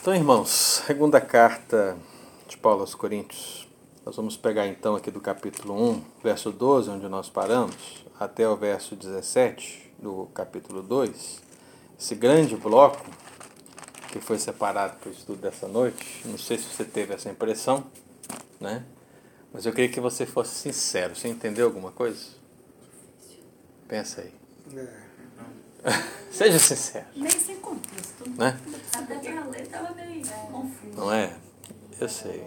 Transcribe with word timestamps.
Então, 0.00 0.14
irmãos, 0.14 0.82
segunda 0.86 1.20
carta 1.20 1.98
de 2.46 2.56
Paulo 2.56 2.82
aos 2.82 2.94
Coríntios. 2.94 3.68
Nós 4.06 4.14
vamos 4.14 4.36
pegar 4.36 4.66
então 4.66 4.94
aqui 4.94 5.10
do 5.10 5.20
capítulo 5.20 5.90
1, 5.90 6.04
verso 6.22 6.52
12, 6.52 6.88
onde 6.88 7.08
nós 7.08 7.28
paramos, 7.28 8.06
até 8.18 8.48
o 8.48 8.56
verso 8.56 8.94
17 8.94 9.92
do 9.98 10.26
capítulo 10.32 10.82
2. 10.82 11.42
Esse 11.98 12.14
grande 12.14 12.56
bloco 12.56 13.04
que 14.12 14.20
foi 14.20 14.38
separado 14.38 14.96
para 14.98 15.10
o 15.10 15.12
estudo 15.12 15.40
dessa 15.40 15.66
noite. 15.66 16.22
Não 16.24 16.38
sei 16.38 16.58
se 16.58 16.64
você 16.64 16.84
teve 16.84 17.12
essa 17.12 17.28
impressão, 17.28 17.84
né? 18.60 18.86
Mas 19.52 19.66
eu 19.66 19.72
queria 19.72 19.90
que 19.90 20.00
você 20.00 20.24
fosse 20.24 20.54
sincero. 20.54 21.16
Você 21.16 21.26
entendeu 21.28 21.66
alguma 21.66 21.90
coisa? 21.90 22.24
Pensa 23.88 24.20
aí. 24.20 24.32
É. 24.76 25.07
Seja 26.30 26.58
sincero. 26.58 27.06
Meio 27.16 27.32
sem 27.32 27.56
contexto. 27.56 28.28
Né? 28.30 28.58
Até 28.94 29.18
pra 29.18 29.44
ler 29.46 29.66
tava 29.66 29.94
meio 29.94 30.22
confuso. 30.50 30.96
Não 30.96 31.12
é? 31.12 31.36
Eu 32.00 32.08
sei. 32.08 32.44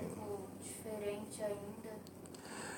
Diferente 0.64 1.41
ainda. 1.41 2.00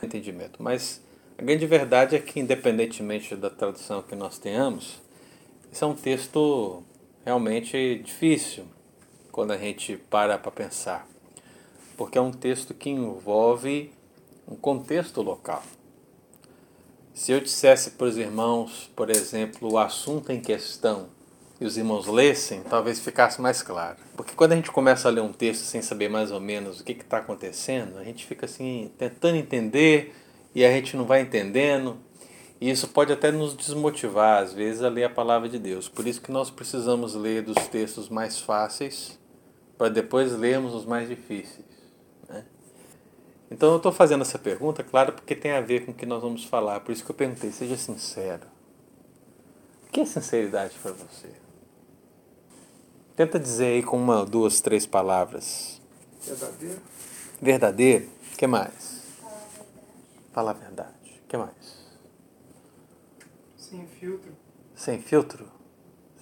Entendimento. 0.02 0.62
Mas 0.62 1.02
a 1.38 1.41
grande 1.41 1.66
verdade 1.66 2.16
é 2.16 2.20
que, 2.20 2.40
independentemente 2.40 3.36
da 3.36 3.50
tradução 3.50 4.02
que 4.02 4.16
nós 4.16 4.38
tenhamos, 4.38 5.02
isso 5.72 5.84
é 5.84 5.88
um 5.88 5.96
texto 5.96 6.84
realmente 7.26 7.99
difícil 7.99 8.66
quando 9.32 9.52
a 9.52 9.58
gente 9.58 9.98
para 9.98 10.38
para 10.38 10.52
pensar. 10.52 11.08
Porque 11.98 12.18
é 12.18 12.22
um 12.22 12.32
texto 12.32 12.74
que 12.74 12.90
envolve 12.90 13.91
um 14.48 14.55
contexto 14.55 15.22
local. 15.22 15.63
Se 17.13 17.31
eu 17.31 17.40
dissesse 17.40 17.91
para 17.91 18.08
os 18.08 18.17
irmãos, 18.17 18.90
por 18.95 19.12
exemplo, 19.12 19.71
o 19.71 19.77
assunto 19.77 20.31
em 20.31 20.41
questão 20.41 21.09
e 21.62 21.66
os 21.66 21.77
irmãos 21.77 22.08
lessem, 22.08 22.62
talvez 22.62 22.99
ficasse 22.99 23.40
mais 23.40 23.62
claro. 23.62 23.98
Porque 24.17 24.34
quando 24.34 24.54
a 24.54 24.55
gente 24.55 24.71
começa 24.71 25.08
a 25.08 25.12
ler 25.12 25.21
um 25.21 25.31
texto 25.31 25.62
sem 25.62 25.80
saber 25.80 26.09
mais 26.09 26.31
ou 26.31 26.40
menos 26.40 26.80
o 26.80 26.84
que 26.84 26.94
está 26.94 27.18
acontecendo, 27.18 27.99
a 27.99 28.04
gente 28.04 28.26
fica 28.26 28.48
assim 28.48 28.91
tentando 28.98 29.38
entender 29.38 30.15
e 30.55 30.65
a 30.65 30.71
gente 30.71 30.98
não 30.98 31.05
vai 31.05 31.21
entendendo. 31.21 31.98
E 32.60 32.71
isso 32.71 32.88
pode 32.88 33.13
até 33.13 33.32
nos 33.32 33.55
desmotivar, 33.55 34.41
às 34.41 34.51
vezes, 34.51 34.82
a 34.82 34.90
ler 34.90 35.04
a 35.04 35.10
palavra 35.10 35.48
de 35.48 35.60
Deus. 35.60 35.88
Por 35.88 36.07
isso 36.07 36.20
que 36.20 36.32
nós 36.32 36.49
precisamos 36.49 37.13
ler 37.13 37.43
dos 37.43 37.68
textos 37.68 38.10
mais 38.10 38.40
fáceis 38.40 39.20
para 39.77 39.90
depois 39.90 40.32
lermos 40.32 40.73
os 40.73 40.85
mais 40.85 41.07
difíceis. 41.07 41.73
Então 43.54 43.70
eu 43.70 43.77
estou 43.77 43.91
fazendo 43.91 44.23
essa 44.23 44.40
pergunta, 44.40 44.84
claro, 44.84 45.13
porque 45.13 45.35
tem 45.35 45.51
a 45.51 45.62
ver 45.62 45.85
com 45.85 45.91
o 45.91 45.93
que 45.93 46.07
nós 46.07 46.23
vamos 46.23 46.43
falar. 46.43 46.79
Por 46.79 46.91
isso 46.91 47.05
que 47.05 47.12
eu 47.12 47.15
perguntei, 47.15 47.51
seja 47.51 47.77
sincero. 47.77 48.48
O 49.87 49.91
que 49.91 50.01
é 50.01 50.05
sinceridade 50.05 50.76
para 50.82 50.91
você? 50.91 51.29
Tenta 53.15 53.40
dizer 53.40 53.68
aí 53.68 53.84
com 53.84 53.95
uma, 53.95 54.26
duas, 54.26 54.60
três 54.60 54.87
palavras. 54.87 55.79
Verdadeiro. 56.26 56.82
Verdadeiro. 57.40 58.10
O 58.34 58.37
que 58.37 58.48
mais? 58.48 59.04
Falar 60.32 60.49
a 60.49 60.55
verdade. 60.55 61.21
O 61.23 61.27
que 61.27 61.38
mais? 61.38 61.93
Sem 63.55 63.85
filtro. 63.85 64.31
Sem 64.73 65.00
filtro? 65.00 65.51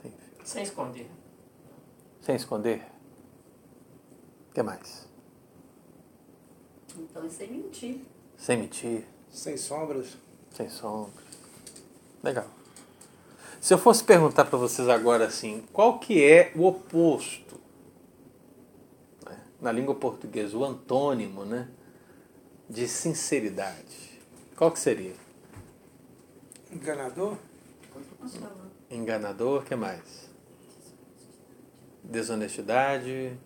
Sem 0.01 0.11
filtro. 0.11 0.35
Sem 0.43 0.63
esconder. 0.63 1.09
Sem 2.19 2.35
esconder? 2.35 2.85
O 4.49 4.53
que 4.53 4.61
mais? 4.61 5.09
Então, 6.97 7.25
isso 7.25 7.42
aí 7.42 7.50
mentir. 7.52 8.02
Sem 8.38 8.58
mentir? 8.58 9.03
Sem 9.31 9.58
sombras. 9.58 10.17
Sem 10.52 10.70
sombras. 10.70 11.23
Legal. 12.23 12.47
Se 13.59 13.73
eu 13.73 13.78
fosse 13.78 14.03
perguntar 14.03 14.45
para 14.45 14.58
vocês 14.58 14.89
agora 14.89 15.25
assim, 15.25 15.64
qual 15.72 16.00
que 16.00 16.23
é 16.23 16.52
o 16.56 16.66
oposto? 16.66 17.59
né, 19.25 19.39
Na 19.59 19.72
língua 19.72 19.94
portuguesa, 19.95 20.58
o 20.58 20.66
antônimo, 20.66 21.45
né? 21.45 21.69
De 22.69 22.88
sinceridade. 22.88 24.19
Qual 24.56 24.72
que 24.72 24.80
seria? 24.80 25.14
Enganador. 26.72 27.38
Enganador, 28.90 29.62
o 29.62 29.66
que 29.66 29.75
mais? 29.75 30.30
Desonestidade. 32.03 33.38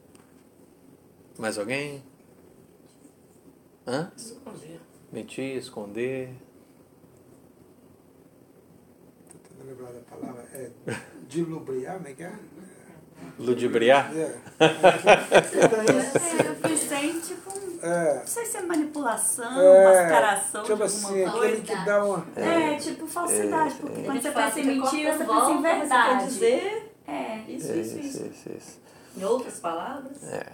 Mais 1.37 1.57
alguém? 1.57 2.01
Hã? 3.87 4.11
Esconder. 4.17 4.79
Mentir, 5.11 5.57
esconder. 5.57 6.29
Tô 9.31 9.37
tentando 9.37 9.67
lembrar 9.69 9.91
da 9.93 9.99
palavra. 10.01 10.43
É 10.53 10.71
dilubriar, 11.27 11.95
como 11.97 12.07
é 12.07 12.13
que 12.13 12.23
é? 12.23 12.33
Ludibriar? 13.39 14.11
É. 14.15 14.35
É, 15.55 16.49
eu 16.49 16.55
pensei, 16.55 17.19
tipo, 17.21 17.49
um- 17.51 17.79
É. 17.81 18.19
não 18.19 18.27
sei 18.27 18.45
se 18.45 18.57
é 18.57 18.61
manipulação, 18.61 19.59
É, 19.61 19.83
mascaração 20.03 20.63
tipo 20.63 20.77
de 20.77 20.83
assim, 20.83 21.23
aquele 21.25 21.61
que 21.61 21.85
dá 21.85 22.03
uma. 22.05 22.25
É, 22.35 22.75
tipo 22.77 23.07
falsidade, 23.07 23.75
porque 23.75 24.03
quando 24.03 24.21
você 24.21 24.31
pensa 24.31 24.59
em 24.59 24.65
mentira, 24.65 25.13
você 25.17 25.23
pensa 25.25 25.51
em 25.51 25.57
você 25.57 25.61
verdade. 25.61 26.19
quer 26.19 26.27
dizer 26.27 26.91
É, 27.07 27.37
isso, 27.47 27.73
isso, 27.73 27.99
isso. 27.99 28.25
isso, 28.25 28.49
isso. 28.57 28.79
em 29.17 29.23
outras 29.23 29.59
palavras? 29.59 30.23
É. 30.23 30.45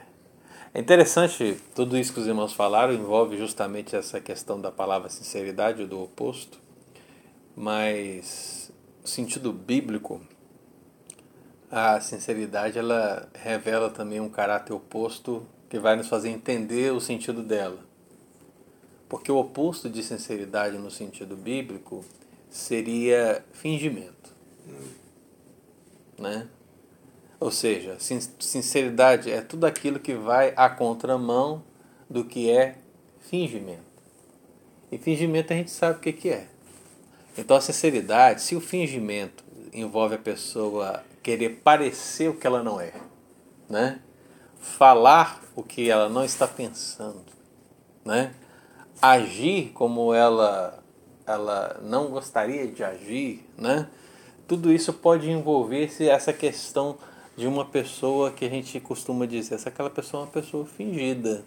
É 0.73 0.79
interessante, 0.79 1.57
tudo 1.75 1.97
isso 1.97 2.13
que 2.13 2.21
os 2.21 2.27
irmãos 2.27 2.53
falaram 2.53 2.93
envolve 2.93 3.37
justamente 3.37 3.93
essa 3.93 4.21
questão 4.21 4.59
da 4.59 4.71
palavra 4.71 5.09
sinceridade, 5.09 5.85
do 5.85 6.01
oposto, 6.01 6.57
mas 7.53 8.71
no 9.01 9.07
sentido 9.07 9.51
bíblico, 9.51 10.21
a 11.69 11.99
sinceridade 11.99 12.79
ela 12.79 13.29
revela 13.33 13.89
também 13.89 14.21
um 14.21 14.29
caráter 14.29 14.71
oposto 14.71 15.45
que 15.69 15.77
vai 15.77 15.97
nos 15.97 16.07
fazer 16.07 16.29
entender 16.29 16.93
o 16.93 17.01
sentido 17.01 17.43
dela. 17.43 17.79
Porque 19.09 19.29
o 19.29 19.37
oposto 19.37 19.89
de 19.89 20.01
sinceridade 20.01 20.77
no 20.77 20.89
sentido 20.89 21.35
bíblico 21.35 22.05
seria 22.49 23.43
fingimento. 23.51 24.31
Né? 26.17 26.47
Ou 27.41 27.49
seja, 27.49 27.95
sin- 27.97 28.21
sinceridade 28.39 29.31
é 29.31 29.41
tudo 29.41 29.65
aquilo 29.65 29.99
que 29.99 30.13
vai 30.13 30.53
à 30.55 30.69
contramão 30.69 31.63
do 32.07 32.23
que 32.23 32.51
é 32.51 32.75
fingimento. 33.19 33.81
E 34.91 34.97
fingimento 34.99 35.51
a 35.51 35.55
gente 35.55 35.71
sabe 35.71 35.97
o 35.97 36.01
que, 36.01 36.13
que 36.13 36.29
é. 36.29 36.47
Então 37.35 37.57
a 37.57 37.61
sinceridade, 37.61 38.43
se 38.43 38.55
o 38.55 38.61
fingimento 38.61 39.43
envolve 39.73 40.13
a 40.13 40.19
pessoa 40.19 41.03
querer 41.23 41.61
parecer 41.63 42.29
o 42.29 42.35
que 42.35 42.45
ela 42.45 42.61
não 42.61 42.79
é, 42.79 42.93
né? 43.67 43.99
falar 44.59 45.41
o 45.55 45.63
que 45.63 45.89
ela 45.89 46.07
não 46.07 46.23
está 46.23 46.47
pensando, 46.47 47.25
né? 48.05 48.35
agir 49.01 49.71
como 49.73 50.13
ela, 50.13 50.77
ela 51.25 51.79
não 51.81 52.11
gostaria 52.11 52.67
de 52.67 52.83
agir, 52.83 53.43
né? 53.57 53.87
tudo 54.47 54.71
isso 54.71 54.93
pode 54.93 55.31
envolver 55.31 55.89
-se 55.89 56.07
essa 56.07 56.31
questão 56.31 56.97
de 57.35 57.47
uma 57.47 57.65
pessoa 57.65 58.31
que 58.31 58.45
a 58.45 58.49
gente 58.49 58.79
costuma 58.79 59.25
dizer, 59.25 59.55
essa 59.55 59.69
aquela 59.69 59.89
pessoa 59.89 60.23
é 60.23 60.25
uma 60.25 60.31
pessoa 60.31 60.65
fingida. 60.65 61.43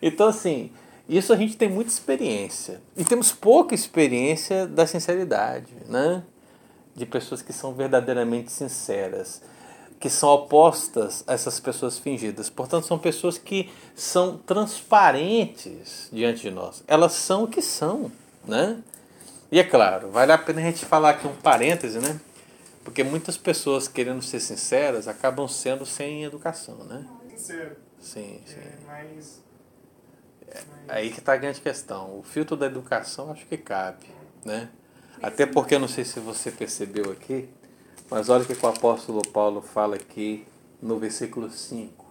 Então, 0.00 0.28
assim, 0.28 0.70
isso 1.08 1.32
a 1.32 1.36
gente 1.36 1.56
tem 1.56 1.68
muita 1.68 1.90
experiência. 1.90 2.80
E 2.96 3.04
temos 3.04 3.32
pouca 3.32 3.74
experiência 3.74 4.66
da 4.66 4.86
sinceridade, 4.86 5.72
né? 5.88 6.22
De 6.94 7.06
pessoas 7.06 7.42
que 7.42 7.52
são 7.52 7.72
verdadeiramente 7.74 8.52
sinceras, 8.52 9.42
que 9.98 10.08
são 10.08 10.28
opostas 10.28 11.24
a 11.26 11.32
essas 11.32 11.58
pessoas 11.58 11.98
fingidas. 11.98 12.50
Portanto, 12.50 12.86
são 12.86 12.98
pessoas 12.98 13.38
que 13.38 13.70
são 13.94 14.36
transparentes 14.36 16.08
diante 16.12 16.42
de 16.42 16.50
nós. 16.50 16.84
Elas 16.86 17.12
são 17.12 17.44
o 17.44 17.48
que 17.48 17.62
são, 17.62 18.12
né? 18.46 18.78
E 19.50 19.58
é 19.58 19.64
claro, 19.64 20.10
vale 20.10 20.30
a 20.30 20.38
pena 20.38 20.60
a 20.60 20.64
gente 20.64 20.84
falar 20.84 21.10
aqui 21.10 21.26
um 21.26 21.34
parêntese, 21.34 21.98
né? 21.98 22.20
Porque 22.88 23.04
muitas 23.04 23.36
pessoas 23.36 23.86
querendo 23.86 24.22
ser 24.22 24.40
sinceras 24.40 25.06
acabam 25.06 25.46
sendo 25.46 25.84
sem 25.84 26.24
educação, 26.24 26.76
né? 26.84 27.06
Sincero. 27.28 27.76
Sim, 28.00 28.40
sim. 28.46 28.54
É, 28.54 28.78
mas. 28.86 29.42
Aí 30.88 31.10
que 31.10 31.18
está 31.18 31.34
a 31.34 31.36
grande 31.36 31.60
questão. 31.60 32.18
O 32.18 32.22
filtro 32.22 32.56
da 32.56 32.64
educação 32.64 33.30
acho 33.30 33.44
que 33.44 33.58
cabe, 33.58 34.06
né? 34.42 34.70
Até 35.22 35.44
porque 35.44 35.74
eu 35.74 35.78
não 35.78 35.86
sei 35.86 36.02
se 36.02 36.18
você 36.18 36.50
percebeu 36.50 37.12
aqui, 37.12 37.50
mas 38.08 38.30
olha 38.30 38.44
o 38.44 38.46
que 38.46 38.54
o 38.54 38.66
apóstolo 38.66 39.20
Paulo 39.20 39.60
fala 39.60 39.96
aqui 39.96 40.46
no 40.80 40.98
versículo 40.98 41.50
5. 41.50 42.06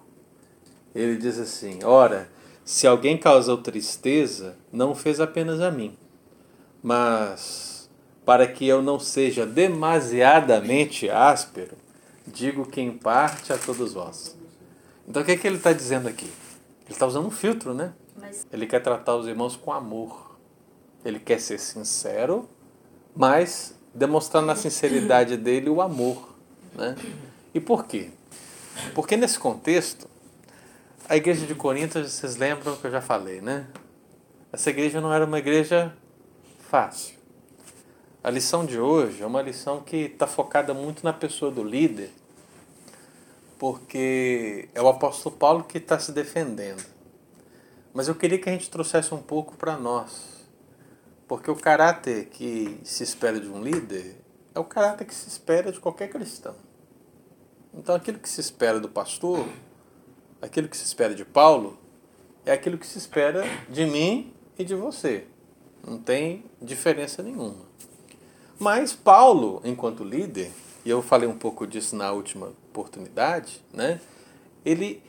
Ele 0.94 1.18
diz 1.18 1.40
assim: 1.40 1.80
Ora, 1.84 2.30
se 2.64 2.86
alguém 2.86 3.18
causou 3.18 3.58
tristeza, 3.58 4.56
não 4.72 4.94
fez 4.94 5.20
apenas 5.20 5.60
a 5.60 5.72
mim, 5.72 5.98
mas 6.84 7.77
para 8.28 8.46
que 8.46 8.68
eu 8.68 8.82
não 8.82 9.00
seja 9.00 9.46
demasiadamente 9.46 11.10
áspero, 11.10 11.78
digo 12.28 12.66
que 12.66 12.82
em 12.82 12.92
parte 12.92 13.54
a 13.54 13.58
todos 13.58 13.94
vós. 13.94 14.38
Então 15.08 15.22
o 15.22 15.26
que, 15.26 15.32
é 15.32 15.38
que 15.38 15.48
ele 15.48 15.56
está 15.56 15.72
dizendo 15.72 16.10
aqui? 16.10 16.26
Ele 16.26 16.90
está 16.90 17.08
usando 17.08 17.26
um 17.26 17.32
filtro, 17.32 17.74
né? 17.74 17.94
Ele 18.52 18.68
quer 18.68 18.82
tratar 18.82 19.16
os 19.16 19.28
irmãos 19.28 19.56
com 19.56 19.72
amor. 19.72 20.38
Ele 21.06 21.20
quer 21.20 21.40
ser 21.40 21.58
sincero, 21.58 22.50
mas 23.16 23.74
demonstrar 23.94 24.44
na 24.44 24.58
sinceridade 24.58 25.38
dele 25.38 25.70
o 25.70 25.82
amor. 25.82 26.36
Né? 26.76 26.98
E 27.54 27.62
por 27.62 27.86
quê? 27.86 28.10
Porque 28.94 29.16
nesse 29.16 29.40
contexto, 29.40 30.06
A 31.08 31.16
igreja 31.16 31.46
de 31.46 31.56
Corinto, 31.56 32.04
vocês 32.04 32.36
lembram 32.36 32.76
que 32.76 32.84
eu 32.84 32.92
já 32.92 33.00
falei, 33.00 33.40
né? 33.40 33.68
Essa 34.52 34.70
igreja 34.70 35.00
não 35.00 35.14
era 35.14 35.24
uma 35.24 35.40
igreja 35.40 35.94
fácil. 36.70 37.17
A 38.24 38.32
lição 38.32 38.66
de 38.66 38.80
hoje 38.80 39.22
é 39.22 39.26
uma 39.26 39.42
lição 39.42 39.80
que 39.80 39.96
está 39.98 40.26
focada 40.26 40.74
muito 40.74 41.04
na 41.04 41.14
pessoa 41.14 41.52
do 41.52 41.64
líder, 41.64 42.12
porque 43.60 44.68
é 44.74 44.82
o 44.82 44.88
apóstolo 44.88 45.36
Paulo 45.36 45.64
que 45.64 45.78
está 45.78 46.00
se 46.00 46.12
defendendo. 46.12 46.84
Mas 47.94 48.08
eu 48.08 48.16
queria 48.16 48.40
que 48.40 48.50
a 48.50 48.52
gente 48.52 48.72
trouxesse 48.72 49.14
um 49.14 49.22
pouco 49.22 49.56
para 49.56 49.78
nós, 49.78 50.46
porque 51.28 51.50
o 51.50 51.56
caráter 51.56 52.26
que 52.26 52.80
se 52.84 53.04
espera 53.04 53.40
de 53.40 53.48
um 53.48 53.62
líder 53.62 54.20
é 54.54 54.60
o 54.60 54.64
caráter 54.64 55.06
que 55.06 55.14
se 55.14 55.30
espera 55.30 55.72
de 55.72 55.80
qualquer 55.80 56.10
cristão. 56.10 56.56
Então, 57.72 57.94
aquilo 57.94 58.18
que 58.18 58.28
se 58.28 58.42
espera 58.42 58.80
do 58.80 58.90
pastor, 58.90 59.48
aquilo 60.42 60.68
que 60.68 60.76
se 60.76 60.84
espera 60.84 61.14
de 61.14 61.24
Paulo, 61.24 61.78
é 62.44 62.52
aquilo 62.52 62.80
que 62.80 62.88
se 62.88 62.98
espera 62.98 63.44
de 63.70 63.86
mim 63.86 64.34
e 64.58 64.64
de 64.64 64.74
você. 64.74 65.28
Não 65.86 66.00
tem 66.00 66.46
diferença 66.60 67.22
nenhuma. 67.22 67.67
Mas 68.60 68.92
Paulo, 68.94 69.62
enquanto 69.64 70.04
líder, 70.04 70.52
e 70.84 70.90
eu 70.90 71.02
falei 71.04 71.30
um 71.30 71.38
pouco 71.38 71.68
disso 71.68 71.96
na 71.96 72.12
última 72.12 72.48
oportunidade, 72.70 73.62
né? 73.72 74.02
Ele, 74.66 75.04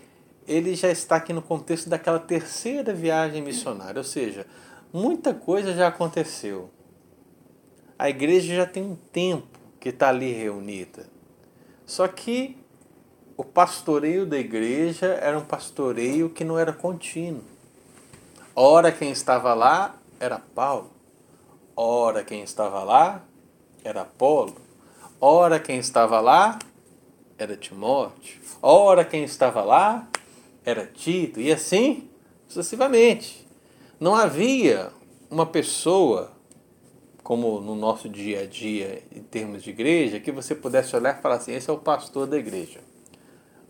ele 0.46 0.74
já 0.74 0.90
está 0.90 1.16
aqui 1.16 1.32
no 1.32 1.40
contexto 1.40 1.88
daquela 1.88 2.18
terceira 2.18 2.92
viagem 2.92 3.40
missionária, 3.42 3.98
ou 3.98 4.04
seja, 4.04 4.46
muita 4.92 5.32
coisa 5.32 5.72
já 5.72 5.88
aconteceu. 5.88 6.68
A 7.98 8.10
igreja 8.10 8.54
já 8.54 8.66
tem 8.66 8.82
um 8.82 8.96
tempo 9.12 9.58
que 9.80 9.88
está 9.88 10.10
ali 10.10 10.32
reunida. 10.32 11.06
Só 11.86 12.06
que 12.06 12.56
o 13.36 13.44
pastoreio 13.44 14.26
da 14.26 14.36
igreja 14.36 15.06
era 15.06 15.38
um 15.38 15.44
pastoreio 15.44 16.28
que 16.28 16.44
não 16.44 16.58
era 16.58 16.72
contínuo. 16.72 17.44
Ora 18.54 18.92
quem 18.92 19.10
estava 19.10 19.54
lá 19.54 19.94
era 20.20 20.38
Paulo. 20.38 20.90
Ora 21.74 22.24
quem 22.24 22.42
estava 22.42 22.82
lá 22.82 23.22
era 23.88 24.02
Apolo. 24.02 24.54
Ora 25.18 25.58
quem 25.58 25.78
estava 25.78 26.20
lá 26.20 26.58
era 27.38 27.56
Timóteo. 27.56 28.38
Ora 28.60 29.02
quem 29.02 29.24
estava 29.24 29.62
lá 29.62 30.06
era 30.62 30.84
Tito. 30.86 31.40
E 31.40 31.50
assim 31.50 32.08
sucessivamente. 32.46 33.46
Não 33.98 34.14
havia 34.14 34.90
uma 35.30 35.46
pessoa, 35.46 36.30
como 37.22 37.60
no 37.60 37.74
nosso 37.74 38.08
dia 38.08 38.42
a 38.42 38.46
dia, 38.46 39.02
em 39.10 39.22
termos 39.22 39.62
de 39.62 39.70
igreja, 39.70 40.20
que 40.20 40.30
você 40.30 40.54
pudesse 40.54 40.94
olhar 40.94 41.18
e 41.18 41.22
falar 41.22 41.36
assim: 41.36 41.52
esse 41.52 41.70
é 41.70 41.72
o 41.72 41.78
pastor 41.78 42.26
da 42.26 42.36
igreja. 42.36 42.80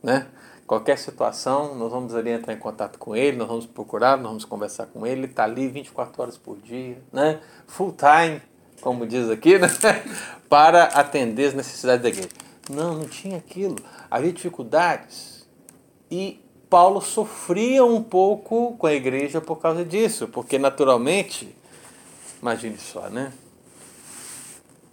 Né? 0.03 0.27
Qualquer 0.67 0.99
situação, 0.99 1.75
nós 1.77 1.91
vamos 1.91 2.15
ali 2.15 2.31
entrar 2.31 2.53
em 2.53 2.59
contato 2.59 2.99
com 2.99 3.17
ele, 3.17 3.37
nós 3.37 3.49
vamos 3.49 3.67
procurar, 3.67 4.17
nós 4.17 4.27
vamos 4.27 4.45
conversar 4.45 4.87
com 4.87 5.07
ele, 5.07 5.21
ele 5.23 5.27
está 5.27 5.45
ali 5.45 5.67
24 5.67 6.21
horas 6.21 6.37
por 6.37 6.59
dia, 6.59 7.03
né? 7.11 7.41
full 7.67 7.93
time, 7.93 8.43
como 8.81 9.07
diz 9.07 9.29
aqui, 9.31 9.59
né? 9.59 9.69
para 10.49 10.85
atender 10.85 11.47
as 11.47 11.55
necessidades 11.55 12.03
da 12.03 12.09
igreja. 12.09 12.29
Não, 12.71 12.95
não 12.95 13.09
tinha 13.09 13.37
aquilo. 13.37 13.77
Havia 14.11 14.33
dificuldades. 14.33 15.47
E 16.11 16.43
Paulo 16.69 17.01
sofria 17.01 17.85
um 17.85 18.03
pouco 18.03 18.77
com 18.77 18.87
a 18.87 18.93
igreja 18.93 19.41
por 19.41 19.57
causa 19.57 19.85
disso, 19.85 20.29
porque 20.29 20.59
naturalmente, 20.59 21.55
imagine 22.41 22.79
só, 22.79 23.09
né? 23.09 23.33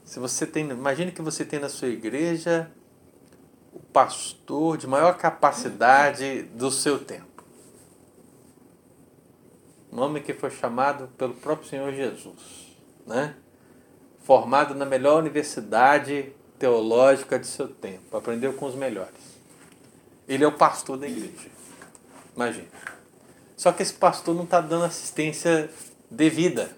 Se 0.05 0.19
você 0.19 0.45
tem, 0.45 0.69
imagine 0.69 1.11
que 1.11 1.21
você 1.21 1.43
tem 1.43 1.59
na 1.59 1.67
sua 1.67 1.89
igreja 1.89 2.71
o 3.73 3.79
pastor 3.79 4.77
de 4.77 4.87
maior 4.87 5.17
capacidade 5.17 6.43
do 6.43 6.71
seu 6.71 7.03
tempo. 7.03 7.43
Um 9.91 10.01
homem 10.01 10.23
que 10.23 10.33
foi 10.33 10.51
chamado 10.51 11.09
pelo 11.17 11.33
próprio 11.33 11.67
Senhor 11.67 11.91
Jesus, 11.93 12.77
né? 13.05 13.35
Formado 14.25 14.73
na 14.73 14.85
melhor 14.85 15.19
universidade 15.19 16.33
teológica 16.57 17.37
de 17.37 17.45
seu 17.45 17.67
tempo, 17.67 18.17
aprendeu 18.17 18.53
com 18.53 18.65
os 18.65 18.73
melhores. 18.73 19.13
Ele 20.27 20.43
é 20.43 20.47
o 20.47 20.51
pastor 20.51 20.97
da 20.97 21.07
igreja. 21.07 21.51
Imagina. 22.35 22.67
Só 23.55 23.71
que 23.71 23.83
esse 23.83 23.93
pastor 23.93 24.33
não 24.33 24.43
está 24.43 24.59
dando 24.59 24.85
assistência 24.85 25.69
devida. 26.09 26.75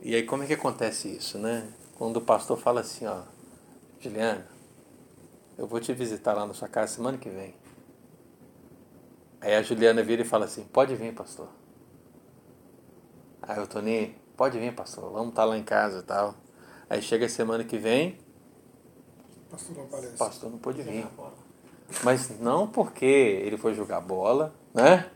E 0.00 0.14
aí 0.14 0.22
como 0.22 0.44
é 0.44 0.46
que 0.46 0.54
acontece 0.54 1.14
isso, 1.14 1.38
né? 1.38 1.70
Quando 1.96 2.16
o 2.16 2.22
pastor 2.22 2.58
fala 2.58 2.80
assim, 2.80 3.06
ó, 3.06 3.24
Juliana, 4.00 4.48
eu 5.58 5.66
vou 5.66 5.80
te 5.80 5.92
visitar 5.92 6.32
lá 6.32 6.46
na 6.46 6.54
sua 6.54 6.66
casa 6.68 6.94
semana 6.94 7.18
que 7.18 7.28
vem. 7.28 7.54
Aí 9.38 9.54
a 9.54 9.60
Juliana 9.60 10.02
vira 10.02 10.22
e 10.22 10.24
fala 10.24 10.46
assim, 10.46 10.64
pode 10.64 10.96
vir, 10.96 11.12
pastor. 11.12 11.48
Aí 13.42 13.60
o 13.60 13.66
Tony, 13.66 14.16
pode 14.38 14.58
vir, 14.58 14.72
pastor, 14.74 15.10
vamos 15.12 15.30
estar 15.30 15.44
lá 15.44 15.58
em 15.58 15.62
casa 15.64 15.98
e 15.98 16.02
tal. 16.02 16.34
Aí 16.88 17.02
chega 17.02 17.26
a 17.26 17.28
semana 17.28 17.62
que 17.64 17.76
vem, 17.76 18.18
O 19.48 19.50
pastor 19.50 19.76
não 19.76 19.84
aparece. 19.84 20.14
o 20.14 20.18
pastor 20.18 20.50
não 20.50 20.58
pôde 20.58 20.82
vir. 20.82 21.06
Mas 22.04 22.38
não 22.40 22.66
porque 22.68 23.04
ele 23.04 23.56
foi 23.58 23.74
jogar 23.74 24.00
bola, 24.00 24.54
né? 24.72 25.10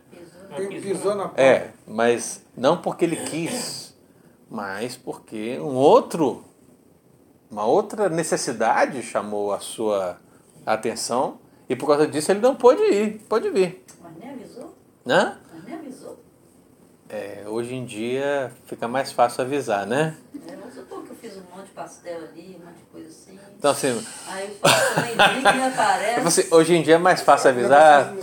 Pisou 0.81 1.15
na 1.15 1.23
porta. 1.29 1.41
É, 1.41 1.71
mas 1.87 2.43
não 2.55 2.79
porque 2.81 3.05
ele 3.05 3.15
quis, 3.15 3.95
mas 4.49 4.95
porque 4.95 5.57
um 5.59 5.73
outro, 5.75 6.43
uma 7.49 7.65
outra 7.65 8.09
necessidade 8.09 9.01
chamou 9.01 9.51
a 9.51 9.59
sua 9.59 10.19
atenção 10.65 11.39
e 11.67 11.75
por 11.75 11.87
causa 11.87 12.05
disso 12.07 12.31
ele 12.31 12.39
não 12.41 12.55
pôde 12.55 12.83
ir, 12.83 13.19
pôde 13.29 13.49
vir, 13.49 13.83
Mas 14.01 14.15
nem 14.17 14.29
avisou? 14.29 14.75
né? 15.05 15.39
Mas 15.53 15.63
nem 15.63 15.75
avisou? 15.75 16.19
É, 17.13 17.43
hoje 17.45 17.75
em 17.75 17.85
dia 17.85 18.51
fica 18.65 18.87
mais 18.87 19.11
fácil 19.11 19.43
avisar, 19.43 19.85
né? 19.85 20.17
É, 20.47 20.55
vamos 20.55 20.73
supor 20.73 21.03
que 21.03 21.11
eu 21.11 21.15
fiz 21.15 21.37
um 21.37 21.55
monte 21.55 21.67
de 21.67 21.71
pastel 21.73 22.17
ali, 22.17 22.59
um 22.59 22.65
monte 22.65 22.77
de 22.77 22.85
coisa 22.91 23.07
assim. 23.07 23.39
Então 23.55 23.69
assim, 23.69 24.05
Aí 24.27 24.57
nem 25.53 25.63
aparece. 25.63 26.47
hoje 26.51 26.73
em 26.73 26.81
dia 26.81 26.95
é 26.95 26.97
mais 26.97 27.21
fácil 27.21 27.51
avisar 27.51 28.15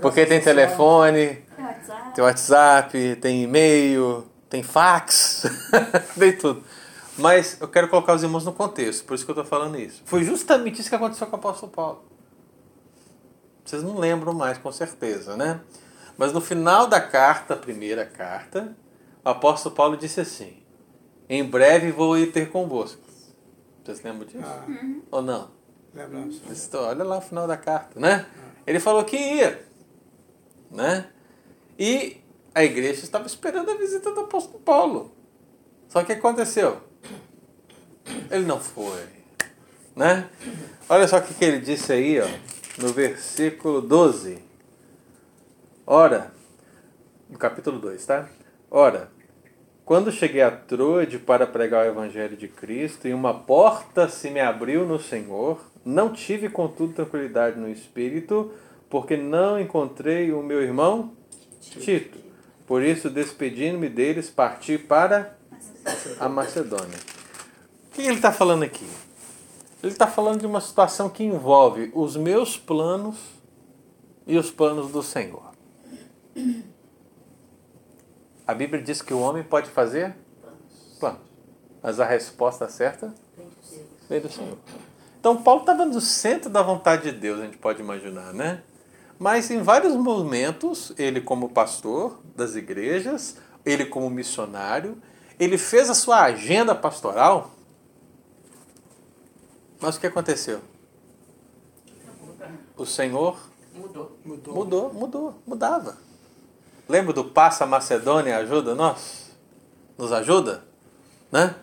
porque 0.00 0.24
tem 0.24 0.40
telefone, 0.40 1.44
Tem 1.54 1.64
WhatsApp. 1.64 2.14
Tem 2.14 2.24
WhatsApp, 2.24 3.16
tem 3.20 3.42
e-mail, 3.42 4.26
tem 4.48 4.62
fax, 4.62 5.44
tem 6.18 6.34
tudo. 6.34 6.64
Mas 7.18 7.60
eu 7.60 7.68
quero 7.68 7.88
colocar 7.88 8.14
os 8.14 8.22
irmãos 8.22 8.46
no 8.46 8.54
contexto, 8.54 9.04
por 9.04 9.12
isso 9.12 9.26
que 9.26 9.30
eu 9.30 9.34
estou 9.34 9.44
falando 9.44 9.78
isso. 9.78 10.00
Foi 10.06 10.24
justamente 10.24 10.80
isso 10.80 10.88
que 10.88 10.96
aconteceu 10.96 11.26
com 11.26 11.36
o 11.36 11.38
apóstolo 11.38 11.70
Paulo. 11.70 12.02
Vocês 13.62 13.82
não 13.82 13.98
lembram 13.98 14.32
mais, 14.32 14.56
com 14.56 14.72
certeza, 14.72 15.36
né? 15.36 15.60
Mas 16.18 16.32
no 16.32 16.40
final 16.40 16.88
da 16.88 17.00
carta, 17.00 17.54
a 17.54 17.56
primeira 17.56 18.04
carta, 18.04 18.76
o 19.24 19.28
apóstolo 19.28 19.74
Paulo 19.74 19.96
disse 19.96 20.20
assim: 20.20 20.60
Em 21.28 21.44
breve 21.44 21.92
vou 21.92 22.18
ir 22.18 22.32
ter 22.32 22.50
convosco. 22.50 23.00
Vocês 23.84 24.02
lembram 24.02 24.26
disso? 24.26 24.44
Ah, 24.44 24.66
Ou 25.12 25.22
não? 25.22 25.50
lembramos. 25.94 26.42
Olha 26.74 27.04
lá 27.04 27.18
o 27.18 27.20
final 27.22 27.46
da 27.46 27.56
carta, 27.56 27.98
né? 27.98 28.26
Ele 28.66 28.80
falou 28.80 29.04
que 29.04 29.16
ia, 29.16 29.64
né? 30.70 31.06
E 31.78 32.18
a 32.54 32.64
igreja 32.64 33.04
estava 33.04 33.26
esperando 33.26 33.70
a 33.70 33.76
visita 33.76 34.12
do 34.12 34.20
apóstolo 34.20 34.58
Paulo. 34.58 35.14
Só 35.88 36.00
que 36.00 36.12
o 36.12 36.14
que 36.16 36.18
aconteceu? 36.18 36.82
Ele 38.30 38.44
não 38.44 38.60
foi, 38.60 39.04
né? 39.94 40.28
Olha 40.88 41.06
só 41.06 41.18
o 41.18 41.22
que 41.22 41.32
que 41.32 41.44
ele 41.44 41.60
disse 41.60 41.92
aí, 41.92 42.20
ó, 42.20 42.28
no 42.78 42.92
versículo 42.92 43.80
12. 43.80 44.47
Ora, 45.90 46.30
no 47.30 47.38
capítulo 47.38 47.78
2, 47.78 48.04
tá? 48.04 48.28
Ora, 48.70 49.10
quando 49.86 50.12
cheguei 50.12 50.42
a 50.42 50.50
Troade 50.50 51.18
para 51.18 51.46
pregar 51.46 51.86
o 51.86 51.88
Evangelho 51.88 52.36
de 52.36 52.46
Cristo 52.46 53.08
e 53.08 53.14
uma 53.14 53.32
porta 53.32 54.06
se 54.06 54.28
me 54.28 54.38
abriu 54.38 54.84
no 54.84 55.00
Senhor, 55.00 55.58
não 55.82 56.12
tive, 56.12 56.50
contudo, 56.50 56.92
tranquilidade 56.92 57.58
no 57.58 57.70
espírito, 57.70 58.52
porque 58.90 59.16
não 59.16 59.58
encontrei 59.58 60.30
o 60.30 60.42
meu 60.42 60.62
irmão 60.62 61.14
Tito. 61.58 62.18
Por 62.66 62.82
isso, 62.82 63.08
despedindo-me 63.08 63.88
deles, 63.88 64.28
parti 64.28 64.76
para 64.76 65.38
a 66.20 66.28
Macedônia. 66.28 66.98
O 67.86 67.94
que 67.94 68.02
ele 68.02 68.16
está 68.16 68.30
falando 68.30 68.62
aqui? 68.62 68.86
Ele 69.82 69.92
está 69.92 70.06
falando 70.06 70.40
de 70.40 70.46
uma 70.46 70.60
situação 70.60 71.08
que 71.08 71.24
envolve 71.24 71.90
os 71.94 72.14
meus 72.14 72.58
planos 72.58 73.16
e 74.26 74.36
os 74.36 74.50
planos 74.50 74.92
do 74.92 75.02
Senhor. 75.02 75.47
A 78.46 78.54
Bíblia 78.54 78.82
diz 78.82 79.02
que 79.02 79.12
o 79.12 79.20
homem 79.20 79.42
pode 79.42 79.68
fazer 79.70 80.16
planos, 80.98 81.20
mas 81.82 82.00
a 82.00 82.04
resposta 82.04 82.68
certa 82.68 83.14
vem 84.08 84.20
do 84.20 84.30
Senhor. 84.30 84.56
Então, 85.20 85.42
Paulo 85.42 85.60
estava 85.60 85.84
no 85.84 86.00
centro 86.00 86.48
da 86.48 86.62
vontade 86.62 87.10
de 87.10 87.18
Deus, 87.18 87.40
a 87.40 87.44
gente 87.44 87.58
pode 87.58 87.80
imaginar, 87.80 88.32
né? 88.32 88.62
Mas 89.18 89.50
em 89.50 89.60
vários 89.60 89.94
momentos, 89.94 90.92
ele, 90.96 91.20
como 91.20 91.50
pastor 91.50 92.20
das 92.36 92.54
igrejas, 92.54 93.36
ele, 93.64 93.84
como 93.84 94.08
missionário, 94.08 94.96
ele 95.38 95.58
fez 95.58 95.90
a 95.90 95.94
sua 95.94 96.22
agenda 96.22 96.74
pastoral. 96.74 97.50
Mas 99.80 99.96
o 99.96 100.00
que 100.00 100.06
aconteceu? 100.06 100.60
O 102.76 102.86
Senhor 102.86 103.36
Mudou. 103.78 104.18
Mudou. 104.24 104.54
Mudou, 104.54 104.92
mudou, 104.92 105.34
mudava. 105.46 105.96
Lembra 106.88 107.12
do 107.12 107.24
Passa 107.24 107.66
Macedônia 107.66 108.38
ajuda 108.38 108.74
nós? 108.74 109.30
Nos 109.98 110.10
ajuda? 110.10 110.64
Né? 111.30 111.54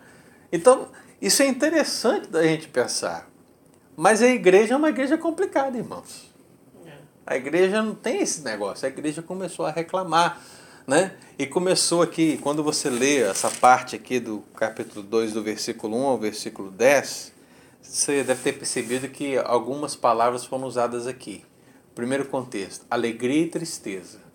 Então, 0.52 0.88
isso 1.20 1.42
é 1.42 1.46
interessante 1.46 2.28
da 2.28 2.42
gente 2.42 2.68
pensar. 2.68 3.28
Mas 3.96 4.22
a 4.22 4.28
igreja 4.28 4.74
é 4.74 4.76
uma 4.76 4.90
igreja 4.90 5.18
complicada, 5.18 5.76
irmãos. 5.76 6.32
É. 6.86 6.92
A 7.26 7.36
igreja 7.36 7.82
não 7.82 7.94
tem 7.94 8.20
esse 8.20 8.42
negócio. 8.42 8.86
A 8.86 8.88
igreja 8.88 9.22
começou 9.22 9.66
a 9.66 9.70
reclamar. 9.70 10.40
Né? 10.86 11.16
E 11.36 11.46
começou 11.46 12.02
aqui, 12.02 12.38
quando 12.38 12.62
você 12.62 12.88
lê 12.88 13.22
essa 13.22 13.50
parte 13.50 13.96
aqui 13.96 14.20
do 14.20 14.44
capítulo 14.54 15.02
2, 15.02 15.32
do 15.32 15.42
versículo 15.42 15.96
1 15.96 16.04
ao 16.04 16.18
versículo 16.18 16.70
10, 16.70 17.32
você 17.82 18.22
deve 18.22 18.42
ter 18.42 18.52
percebido 18.52 19.08
que 19.08 19.36
algumas 19.36 19.96
palavras 19.96 20.44
foram 20.44 20.64
usadas 20.64 21.08
aqui. 21.08 21.44
Primeiro 21.92 22.26
contexto: 22.26 22.86
alegria 22.88 23.42
e 23.42 23.48
tristeza. 23.48 24.25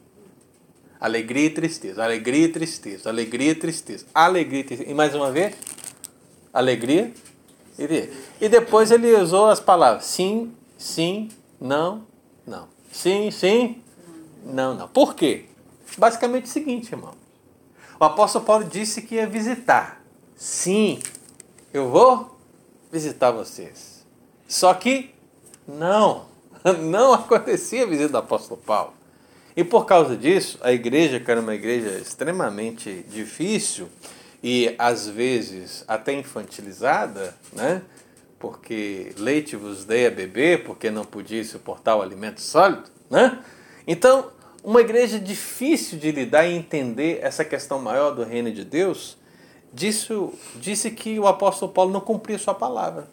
Alegria 1.02 1.48
e 1.48 1.50
tristeza, 1.50 2.04
alegria 2.04 2.46
e 2.46 2.50
tristeza, 2.50 3.10
alegria 3.10 3.52
e 3.54 3.56
tristeza, 3.56 4.06
alegria 4.14 4.60
e 4.60 4.64
tristeza. 4.64 4.92
E 4.92 4.94
mais 4.94 5.16
uma 5.16 5.32
vez, 5.32 5.56
alegria 6.54 7.12
e 7.80 7.88
tristeza. 7.88 8.18
E 8.40 8.48
depois 8.48 8.92
ele 8.92 9.12
usou 9.16 9.50
as 9.50 9.60
palavras 9.60 10.06
sim, 10.06 10.54
sim, 10.78 11.30
não, 11.60 12.06
não. 12.46 12.68
Sim, 12.92 13.32
sim, 13.32 13.82
não, 14.46 14.76
não. 14.76 14.88
Por 14.88 15.16
quê? 15.16 15.46
Basicamente 15.98 16.46
o 16.46 16.50
seguinte, 16.50 16.92
irmão. 16.92 17.16
O 18.00 18.04
apóstolo 18.04 18.46
Paulo 18.46 18.64
disse 18.64 19.02
que 19.02 19.16
ia 19.16 19.26
visitar. 19.26 20.04
Sim, 20.36 21.00
eu 21.74 21.90
vou 21.90 22.38
visitar 22.92 23.32
vocês. 23.32 24.06
Só 24.48 24.72
que 24.76 25.16
não, 25.68 26.26
não 26.80 27.14
acontecia 27.14 27.84
a 27.84 27.88
visita 27.88 28.10
do 28.10 28.18
apóstolo 28.20 28.62
Paulo. 28.64 29.01
E 29.56 29.64
por 29.64 29.86
causa 29.86 30.16
disso, 30.16 30.58
a 30.62 30.72
igreja, 30.72 31.20
que 31.20 31.30
era 31.30 31.40
uma 31.42 31.54
igreja 31.54 31.90
extremamente 31.98 33.06
difícil 33.10 33.90
e 34.42 34.74
às 34.78 35.08
vezes 35.08 35.84
até 35.88 36.14
infantilizada, 36.14 37.36
né? 37.54 37.82
Porque 38.40 39.14
leite 39.18 39.56
vos 39.56 39.86
dei 39.86 40.08
a 40.08 40.12
beber, 40.12 40.64
porque 40.64 40.90
não 40.90 41.04
podia 41.06 41.44
suportar 41.44 41.96
o 41.98 42.02
alimento 42.02 42.42
sólido, 42.42 42.84
né? 43.10 43.40
Então, 43.86 44.32
uma 44.64 44.82
igreja 44.82 45.20
difícil 45.20 46.00
de 46.00 46.12
lidar 46.12 46.48
e 46.48 46.54
entender 46.56 47.20
essa 47.22 47.44
questão 47.44 47.80
maior 47.80 48.12
do 48.12 48.24
reino 48.24 48.52
de 48.52 48.64
Deus, 48.64 49.18
disso, 49.74 50.34
disse 50.56 50.90
que 50.92 51.20
o 51.20 51.28
apóstolo 51.28 51.72
Paulo 51.72 51.92
não 51.92 52.02
cumpria 52.02 52.40
sua 52.40 52.56
palavra. 52.56 53.08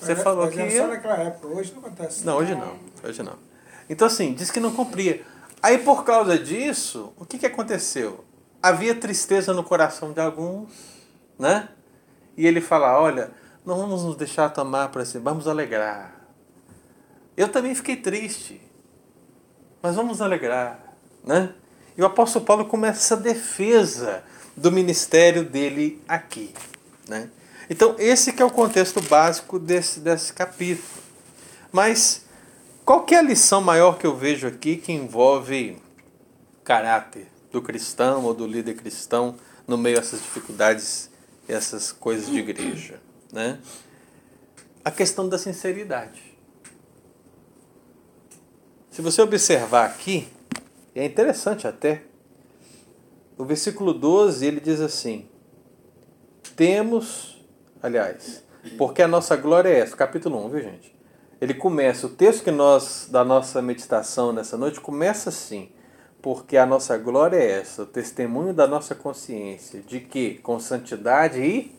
Você 0.00 0.14
Mas- 0.14 0.22
falou 0.22 0.46
mas 0.46 0.54
que 0.54 0.60
é 0.60 0.72
ia... 0.72 0.82
só 0.82 0.86
naquela 0.88 1.16
época, 1.18 1.46
hoje 1.48 1.72
não 1.72 1.80
acontece. 1.80 2.24
Não, 2.24 2.36
hoje 2.38 2.54
não. 2.54 2.76
Hoje 3.04 3.22
não. 3.22 3.49
Então, 3.90 4.06
assim, 4.06 4.32
disse 4.32 4.52
que 4.52 4.60
não 4.60 4.70
cumpria. 4.70 5.26
Aí, 5.60 5.76
por 5.78 6.04
causa 6.04 6.38
disso, 6.38 7.12
o 7.16 7.26
que, 7.26 7.38
que 7.38 7.46
aconteceu? 7.46 8.24
Havia 8.62 8.94
tristeza 8.94 9.52
no 9.52 9.64
coração 9.64 10.12
de 10.12 10.20
alguns, 10.20 10.70
né? 11.36 11.68
E 12.36 12.46
ele 12.46 12.60
fala: 12.60 13.00
olha, 13.00 13.32
não 13.66 13.76
vamos 13.76 14.04
nos 14.04 14.14
deixar 14.14 14.48
tomar 14.50 14.90
para 14.90 15.04
si, 15.04 15.18
vamos 15.18 15.48
alegrar. 15.48 16.14
Eu 17.36 17.48
também 17.48 17.74
fiquei 17.74 17.96
triste, 17.96 18.60
mas 19.82 19.96
vamos 19.96 20.22
alegrar, 20.22 20.94
né? 21.24 21.52
E 21.96 22.02
o 22.02 22.06
apóstolo 22.06 22.44
Paulo 22.44 22.66
começa 22.66 23.00
essa 23.00 23.16
defesa 23.16 24.22
do 24.56 24.70
ministério 24.70 25.42
dele 25.44 26.00
aqui, 26.06 26.54
né? 27.08 27.28
Então, 27.68 27.96
esse 27.98 28.32
que 28.32 28.40
é 28.40 28.44
o 28.44 28.50
contexto 28.50 29.00
básico 29.00 29.58
desse, 29.58 29.98
desse 29.98 30.32
capítulo. 30.32 31.02
Mas 31.72 32.24
qual 32.90 33.04
que 33.04 33.14
é 33.14 33.18
a 33.18 33.22
lição 33.22 33.60
maior 33.60 33.98
que 33.98 34.04
eu 34.04 34.16
vejo 34.16 34.48
aqui 34.48 34.76
que 34.76 34.90
envolve 34.90 35.80
caráter 36.64 37.28
do 37.52 37.62
cristão 37.62 38.24
ou 38.24 38.34
do 38.34 38.44
líder 38.44 38.74
cristão 38.74 39.36
no 39.64 39.78
meio 39.78 39.94
dessas 39.94 40.20
dificuldades, 40.20 41.08
essas 41.46 41.92
coisas 41.92 42.26
de 42.26 42.40
igreja, 42.40 43.00
né? 43.32 43.60
A 44.84 44.90
questão 44.90 45.28
da 45.28 45.38
sinceridade. 45.38 46.20
Se 48.90 49.00
você 49.00 49.22
observar 49.22 49.86
aqui, 49.86 50.26
é 50.92 51.04
interessante 51.04 51.68
até, 51.68 52.02
o 53.38 53.44
versículo 53.44 53.94
12 53.94 54.44
ele 54.44 54.58
diz 54.58 54.80
assim: 54.80 55.28
Temos, 56.56 57.40
aliás, 57.80 58.42
porque 58.76 59.00
a 59.00 59.06
nossa 59.06 59.36
glória 59.36 59.68
é 59.68 59.78
essa, 59.78 59.96
capítulo 59.96 60.44
1, 60.44 60.48
viu 60.48 60.60
gente? 60.60 60.99
Ele 61.40 61.54
começa, 61.54 62.06
o 62.06 62.10
texto 62.10 62.44
que 62.44 62.50
nós, 62.50 63.08
da 63.10 63.24
nossa 63.24 63.62
meditação 63.62 64.32
nessa 64.32 64.56
noite, 64.56 64.80
começa 64.80 65.30
assim: 65.30 65.70
Porque 66.20 66.56
a 66.56 66.66
nossa 66.66 66.98
glória 66.98 67.36
é 67.36 67.60
essa, 67.60 67.82
o 67.82 67.86
testemunho 67.86 68.52
da 68.52 68.66
nossa 68.66 68.94
consciência, 68.94 69.80
de 69.80 70.00
que 70.00 70.34
com 70.36 70.60
santidade 70.60 71.40
e 71.40 71.74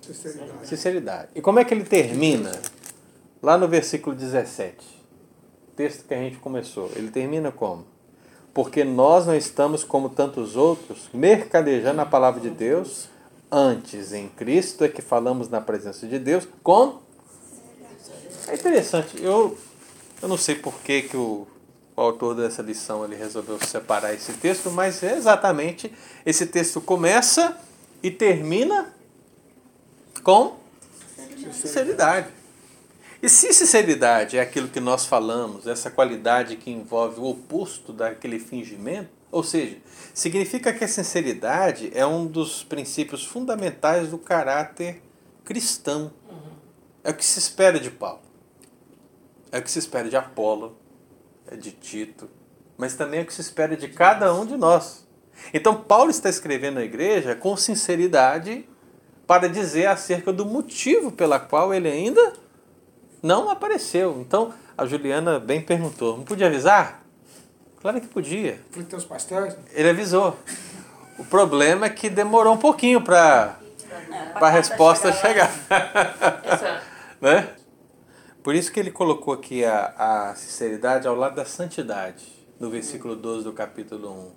Sinceridade. 0.00 0.68
sinceridade. 0.68 1.28
E 1.34 1.40
como 1.40 1.58
é 1.58 1.64
que 1.64 1.74
ele 1.74 1.84
termina? 1.84 2.52
Lá 3.42 3.56
no 3.58 3.66
versículo 3.68 4.14
17. 4.14 4.76
Texto 5.76 6.06
que 6.06 6.14
a 6.14 6.18
gente 6.18 6.36
começou. 6.38 6.90
Ele 6.94 7.10
termina 7.10 7.50
como? 7.50 7.86
Porque 8.52 8.84
nós 8.84 9.26
não 9.26 9.34
estamos 9.34 9.84
como 9.84 10.08
tantos 10.08 10.56
outros, 10.56 11.08
mercadejando 11.12 12.00
a 12.00 12.06
palavra 12.06 12.40
de 12.40 12.50
Deus, 12.50 13.08
antes 13.50 14.12
em 14.12 14.28
Cristo 14.28 14.84
é 14.84 14.88
que 14.88 15.00
falamos 15.00 15.48
na 15.48 15.60
presença 15.60 16.06
de 16.06 16.18
Deus 16.18 16.46
com. 16.62 17.00
É 18.48 18.54
interessante. 18.54 19.22
Eu, 19.22 19.56
eu 20.20 20.28
não 20.28 20.36
sei 20.36 20.54
por 20.54 20.80
que, 20.80 21.02
que 21.02 21.16
o, 21.16 21.46
o 21.96 22.00
autor 22.00 22.34
dessa 22.34 22.62
lição 22.62 23.04
ele 23.04 23.16
resolveu 23.16 23.58
separar 23.64 24.14
esse 24.14 24.32
texto, 24.34 24.70
mas 24.70 25.02
é 25.02 25.16
exatamente 25.16 25.92
esse 26.24 26.46
texto 26.46 26.80
começa 26.80 27.56
e 28.02 28.10
termina 28.10 28.94
com 30.22 30.56
sinceridade. 31.52 32.28
E 33.22 33.28
se 33.28 33.52
sinceridade 33.52 34.38
é 34.38 34.40
aquilo 34.40 34.68
que 34.68 34.80
nós 34.80 35.04
falamos, 35.04 35.66
essa 35.66 35.90
qualidade 35.90 36.56
que 36.56 36.70
envolve 36.70 37.20
o 37.20 37.26
oposto 37.26 37.92
daquele 37.92 38.38
fingimento, 38.38 39.10
ou 39.30 39.44
seja, 39.44 39.76
significa 40.14 40.72
que 40.72 40.82
a 40.82 40.88
sinceridade 40.88 41.90
é 41.94 42.04
um 42.06 42.26
dos 42.26 42.64
princípios 42.64 43.24
fundamentais 43.24 44.08
do 44.08 44.18
caráter 44.18 45.02
cristão. 45.44 46.10
É 47.02 47.10
o 47.10 47.14
que 47.14 47.24
se 47.24 47.38
espera 47.38 47.78
de 47.78 47.90
Paulo. 47.90 48.20
É 49.52 49.58
o 49.58 49.62
que 49.62 49.70
se 49.70 49.78
espera 49.78 50.08
de 50.08 50.16
Apolo, 50.16 50.76
é 51.50 51.56
de 51.56 51.72
Tito, 51.72 52.30
mas 52.76 52.94
também 52.94 53.20
é 53.20 53.22
o 53.22 53.26
que 53.26 53.34
se 53.34 53.40
espera 53.40 53.76
de 53.76 53.88
cada 53.88 54.32
um 54.32 54.46
de 54.46 54.56
nós. 54.56 55.06
Então, 55.52 55.74
Paulo 55.74 56.10
está 56.10 56.28
escrevendo 56.28 56.78
à 56.78 56.84
igreja 56.84 57.34
com 57.34 57.56
sinceridade 57.56 58.68
para 59.26 59.48
dizer 59.48 59.86
acerca 59.86 60.32
do 60.32 60.44
motivo 60.44 61.10
pela 61.10 61.40
qual 61.40 61.72
ele 61.74 61.88
ainda 61.88 62.32
não 63.22 63.50
apareceu. 63.50 64.18
Então, 64.20 64.52
a 64.76 64.86
Juliana 64.86 65.40
bem 65.40 65.60
perguntou: 65.60 66.16
não 66.16 66.24
podia 66.24 66.46
avisar? 66.46 67.02
Claro 67.80 68.00
que 68.00 68.08
podia. 68.08 68.60
Pastéis? 69.08 69.56
Ele 69.72 69.90
avisou. 69.90 70.36
O 71.18 71.24
problema 71.24 71.86
é 71.86 71.90
que 71.90 72.08
demorou 72.08 72.54
um 72.54 72.58
pouquinho 72.58 73.00
para 73.02 73.56
a 74.34 74.48
resposta 74.50 75.12
chegar. 75.12 75.50
Essa, 76.44 76.82
né? 77.20 77.54
Por 78.42 78.54
isso 78.54 78.72
que 78.72 78.80
ele 78.80 78.90
colocou 78.90 79.34
aqui 79.34 79.64
a, 79.64 80.30
a 80.30 80.34
sinceridade 80.34 81.06
ao 81.06 81.14
lado 81.14 81.36
da 81.36 81.44
santidade, 81.44 82.26
no 82.58 82.70
versículo 82.70 83.14
12 83.14 83.44
do 83.44 83.52
capítulo 83.52 84.10
1. 84.10 84.32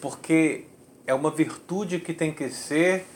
Porque 0.00 0.64
é 1.06 1.12
uma 1.14 1.30
virtude 1.30 2.00
que 2.00 2.14
tem 2.14 2.32
que 2.32 2.48
ser 2.48 3.06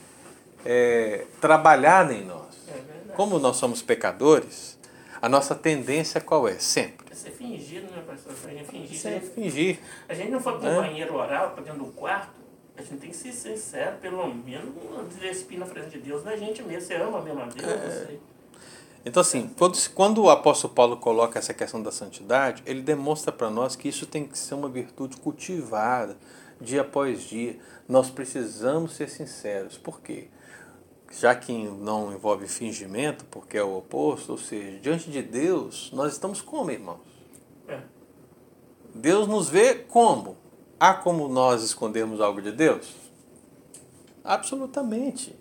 é, 0.64 1.25
trabalhada 1.40 2.12
em 2.12 2.25
nós. 2.25 2.57
é. 2.69 3.12
Como 3.14 3.38
nós 3.38 3.57
somos 3.57 3.83
pecadores, 3.83 4.78
a 5.21 5.28
nossa 5.28 5.54
tendência 5.54 6.21
qual 6.21 6.47
é? 6.47 6.59
Sempre. 6.59 7.07
É 7.11 7.14
ser 7.14 7.30
fingido, 7.30 7.90
né, 7.90 8.02
pastor? 8.07 8.33
A 8.47 8.50
gente 8.52 8.71
fingir. 8.71 8.99
Sempre 8.99 9.28
fingir. 9.30 9.78
A 10.09 10.14
gente 10.14 10.30
não 10.30 10.40
foi 10.40 10.59
pro 10.59 10.69
É. 10.69 10.76
banheiro 10.76 11.14
oral, 11.14 11.50
pra 11.50 11.62
dentro 11.64 11.80
do 11.85 11.92
quarto, 11.92 12.40
a 12.76 12.83
gente 12.83 12.99
tem 12.99 13.11
que 13.11 13.16
ser 13.16 13.33
sincero, 13.33 13.97
pelo 13.99 14.33
menos 14.33 14.73
despir 15.19 15.59
na 15.59 15.66
frente 15.66 15.90
de 15.90 15.99
Deus 15.99 16.23
da 16.23 16.37
gente 16.37 16.62
mesmo. 16.62 16.83
Você 16.87 16.95
ama 16.95 17.21
mesmo 17.21 17.40
a 17.42 17.47
Deus? 17.47 17.66
É. 17.69 17.76
Você... 18.07 18.21
Então, 19.04 19.21
assim, 19.23 19.50
quando, 19.59 19.78
quando 19.95 20.23
o 20.23 20.30
apóstolo 20.30 20.75
Paulo 20.75 20.97
coloca 20.97 21.38
essa 21.38 21.54
questão 21.54 21.83
da 21.83 21.90
santidade, 21.90 22.62
ele 22.66 22.83
demonstra 22.83 23.33
para 23.33 23.49
nós 23.49 23.75
que 23.75 23.88
isso 23.88 24.07
tem 24.07 24.26
que 24.26 24.38
ser 24.38 24.54
uma 24.54 24.69
virtude 24.69 25.16
cultivada 25.16 26.16
dia 26.61 26.83
após 26.83 27.23
dia. 27.23 27.59
Nós 27.88 28.11
precisamos 28.11 28.92
ser 28.92 29.09
sinceros. 29.09 29.78
Por 29.78 30.00
quê? 30.00 30.28
Já 31.11 31.35
que 31.35 31.52
não 31.52 32.12
envolve 32.12 32.47
fingimento, 32.47 33.25
porque 33.30 33.57
é 33.57 33.62
o 33.62 33.78
oposto, 33.78 34.33
ou 34.33 34.38
seja, 34.38 34.78
diante 34.78 35.11
de 35.11 35.23
Deus, 35.23 35.90
nós 35.92 36.12
estamos 36.12 36.40
como, 36.42 36.71
irmãos? 36.71 37.00
É. 37.66 37.80
Deus 38.95 39.26
nos 39.26 39.49
vê 39.49 39.75
como? 39.75 40.37
Há 40.78 40.95
como 40.95 41.28
nós 41.28 41.62
escondermos 41.62 42.21
algo 42.21 42.40
de 42.40 42.52
Deus? 42.52 42.95
Absolutamente. 44.23 45.35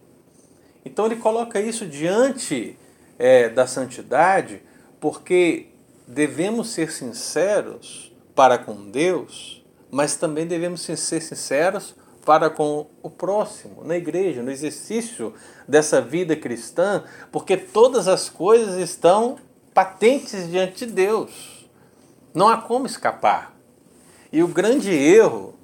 Então 0.84 1.06
ele 1.06 1.18
coloca 1.18 1.60
isso 1.60 1.86
diante 1.86 2.78
é, 3.20 3.50
da 3.50 3.68
santidade, 3.68 4.64
porque 5.00 5.68
devemos 6.08 6.70
ser 6.70 6.92
sinceros 6.92 8.16
para 8.34 8.58
com 8.58 8.90
Deus, 8.90 9.64
mas 9.92 10.16
também 10.16 10.48
devemos 10.48 10.82
ser 10.82 10.96
sinceros 10.96 11.94
para 12.26 12.50
com 12.50 12.88
o 13.02 13.10
próximo, 13.10 13.84
na 13.84 13.98
igreja, 13.98 14.42
no 14.42 14.52
exercício 14.52 15.34
dessa 15.68 16.00
vida 16.00 16.36
cristã, 16.36 17.04
porque 17.32 17.58
todas 17.58 18.08
as 18.08 18.30
coisas 18.30 18.78
estão 18.78 19.38
patentes 19.74 20.50
diante 20.50 20.86
de 20.86 20.92
Deus. 20.92 21.70
Não 22.34 22.48
há 22.48 22.58
como 22.58 22.86
escapar. 22.86 23.56
E 24.32 24.44
o 24.44 24.48
grande 24.48 24.92
erro 24.92 25.56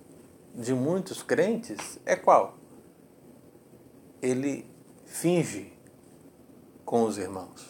de 0.55 0.74
muitos 0.74 1.21
crentes 1.21 2.00
é 2.05 2.15
qual? 2.15 2.57
Ele 4.21 4.65
finge 5.05 5.75
com 6.95 7.03
os 7.03 7.17
irmãos. 7.17 7.65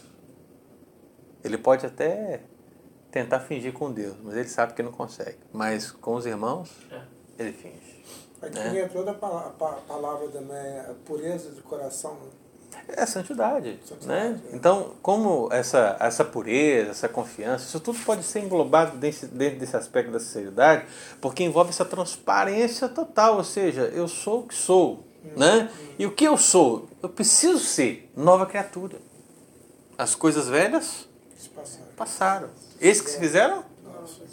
Ele 1.44 1.58
pode 1.58 1.84
até 1.84 2.42
tentar 3.10 3.40
fingir 3.40 3.74
com 3.74 3.92
Deus, 3.92 4.16
mas 4.24 4.36
ele 4.36 4.48
sabe 4.48 4.74
que 4.76 4.84
não 4.84 4.92
consegue. 4.92 5.40
Mas 5.52 5.90
com 5.90 6.14
os 6.14 6.28
irmãos, 6.28 6.70
É. 6.92 7.02
ele 7.40 7.52
finge. 7.52 8.04
Aqui 8.40 8.60
É. 8.60 8.68
entra 8.84 8.90
toda 8.90 9.10
a 9.10 9.14
pala- 9.16 9.50
pa- 9.58 9.80
palavra 9.88 10.28
também, 10.28 10.80
a 10.80 10.94
pureza 11.06 11.50
de 11.50 11.62
coração. 11.64 12.14
né? 12.14 12.30
É 12.90 13.06
santidade, 13.08 13.80
Santidade, 13.84 14.08
né? 14.08 14.42
é. 14.52 14.56
Então, 14.56 14.92
como 15.02 15.50
essa, 15.52 15.98
essa 16.00 16.24
pureza, 16.24 16.92
essa 16.92 17.10
confiança, 17.10 17.66
isso 17.66 17.80
tudo 17.80 17.98
pode 18.06 18.22
ser 18.22 18.42
englobado 18.42 18.96
desse, 18.98 19.26
dentro 19.26 19.58
desse 19.60 19.76
aspecto 19.76 20.12
da 20.12 20.20
sinceridade, 20.20 20.86
porque 21.20 21.44
envolve 21.44 21.72
essa 21.72 21.86
transparência 21.86 22.88
total, 22.90 23.38
ou 23.38 23.44
seja, 23.44 23.84
eu 23.96 24.08
sou 24.08 24.42
o 24.42 24.48
que 24.48 24.54
sou, 24.54 25.04
né? 25.36 25.72
E 25.98 26.06
o 26.06 26.12
que 26.12 26.26
eu 26.26 26.38
sou? 26.38 26.88
Eu 27.02 27.08
preciso 27.10 27.58
ser 27.60 28.12
nova 28.16 28.46
criatura. 28.46 28.98
As 29.98 30.16
coisas 30.16 30.48
velhas 30.48 31.08
passaram. 31.96 32.50
Esses 32.80 33.02
que 33.02 33.10
se 33.12 33.20
fizeram 33.20 33.64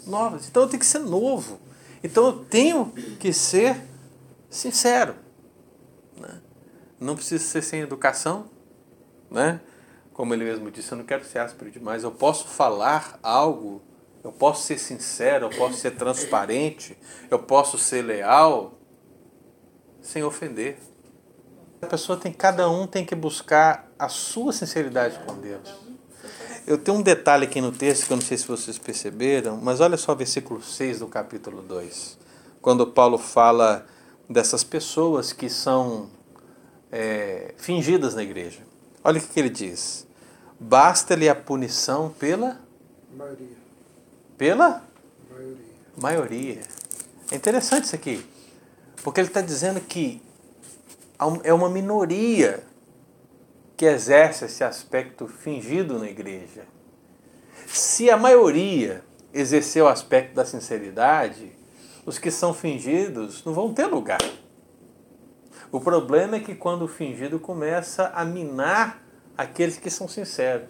novas. 0.05 0.47
Então 0.47 0.63
eu 0.63 0.69
tenho 0.69 0.79
que 0.79 0.85
ser 0.85 0.99
novo. 0.99 1.59
Então 2.03 2.25
eu 2.25 2.45
tenho 2.45 2.91
que 3.19 3.31
ser 3.31 3.81
sincero. 4.49 5.15
né? 6.17 6.41
Não 6.99 7.15
preciso 7.15 7.45
ser 7.45 7.61
sem 7.61 7.81
educação. 7.81 8.49
Né? 9.31 9.61
Como 10.13 10.33
ele 10.33 10.43
mesmo 10.43 10.69
disse, 10.69 10.91
eu 10.91 10.97
não 10.97 11.05
quero 11.05 11.25
ser 11.25 11.39
áspero 11.39 11.71
demais. 11.71 12.03
Eu 12.03 12.11
posso 12.11 12.47
falar 12.47 13.17
algo, 13.23 13.81
eu 14.23 14.31
posso 14.31 14.63
ser 14.63 14.77
sincero, 14.77 15.45
eu 15.45 15.57
posso 15.57 15.77
ser 15.77 15.91
transparente, 15.91 16.97
eu 17.31 17.39
posso 17.39 17.77
ser 17.77 18.01
leal 18.03 18.77
sem 20.01 20.23
ofender. 20.23 20.77
A 21.81 21.87
pessoa 21.87 22.17
tem, 22.17 22.31
cada 22.31 22.69
um 22.69 22.85
tem 22.85 23.05
que 23.05 23.15
buscar 23.15 23.91
a 24.03 24.09
sua 24.09 24.51
sinceridade 24.51 25.17
com 25.25 25.35
Deus. 25.35 25.73
Eu 26.67 26.77
tenho 26.77 26.97
um 26.97 27.01
detalhe 27.01 27.45
aqui 27.45 27.61
no 27.61 27.71
texto 27.71 28.05
que 28.07 28.13
eu 28.13 28.17
não 28.17 28.23
sei 28.23 28.37
se 28.37 28.45
vocês 28.45 28.77
perceberam, 28.77 29.57
mas 29.57 29.79
olha 29.79 29.95
só 29.95 30.11
o 30.11 30.15
versículo 30.15 30.61
6 30.61 30.99
do 30.99 31.07
capítulo 31.07 31.61
2. 31.61 32.17
Quando 32.61 32.85
Paulo 32.85 33.17
fala 33.17 33.85
dessas 34.29 34.63
pessoas 34.63 35.31
que 35.31 35.49
são 35.49 36.09
é, 36.91 37.53
fingidas 37.57 38.13
na 38.13 38.23
igreja. 38.23 38.59
Olha 39.03 39.19
o 39.19 39.21
que 39.21 39.27
que 39.27 39.39
ele 39.39 39.49
diz. 39.49 40.05
Basta-lhe 40.59 41.27
a 41.29 41.35
punição 41.35 42.09
pela, 42.19 42.59
Maioria. 43.15 43.57
pela 44.37 44.83
Maioria. 45.29 45.57
maioria. 45.97 46.61
É 47.31 47.35
interessante 47.35 47.85
isso 47.85 47.95
aqui, 47.95 48.25
porque 49.01 49.19
ele 49.19 49.29
está 49.29 49.41
dizendo 49.41 49.79
que 49.81 50.21
é 51.43 51.53
uma 51.53 51.69
minoria 51.69 52.63
que 53.75 53.85
exerce 53.85 54.45
esse 54.45 54.63
aspecto 54.63 55.27
fingido 55.27 55.97
na 55.97 56.09
igreja. 56.09 56.65
Se 57.67 58.09
a 58.09 58.17
maioria 58.17 59.03
exercer 59.33 59.81
o 59.83 59.87
aspecto 59.87 60.35
da 60.35 60.45
sinceridade, 60.45 61.51
os 62.05 62.19
que 62.19 62.29
são 62.29 62.53
fingidos 62.53 63.43
não 63.43 63.53
vão 63.53 63.73
ter 63.73 63.85
lugar. 63.85 64.21
O 65.71 65.79
problema 65.79 66.35
é 66.35 66.39
que 66.39 66.53
quando 66.53 66.83
o 66.83 66.87
fingido 66.87 67.39
começa 67.39 68.09
a 68.09 68.23
minar 68.23 69.03
aqueles 69.35 69.77
que 69.77 69.89
são 69.89 70.07
sinceros. 70.07 70.69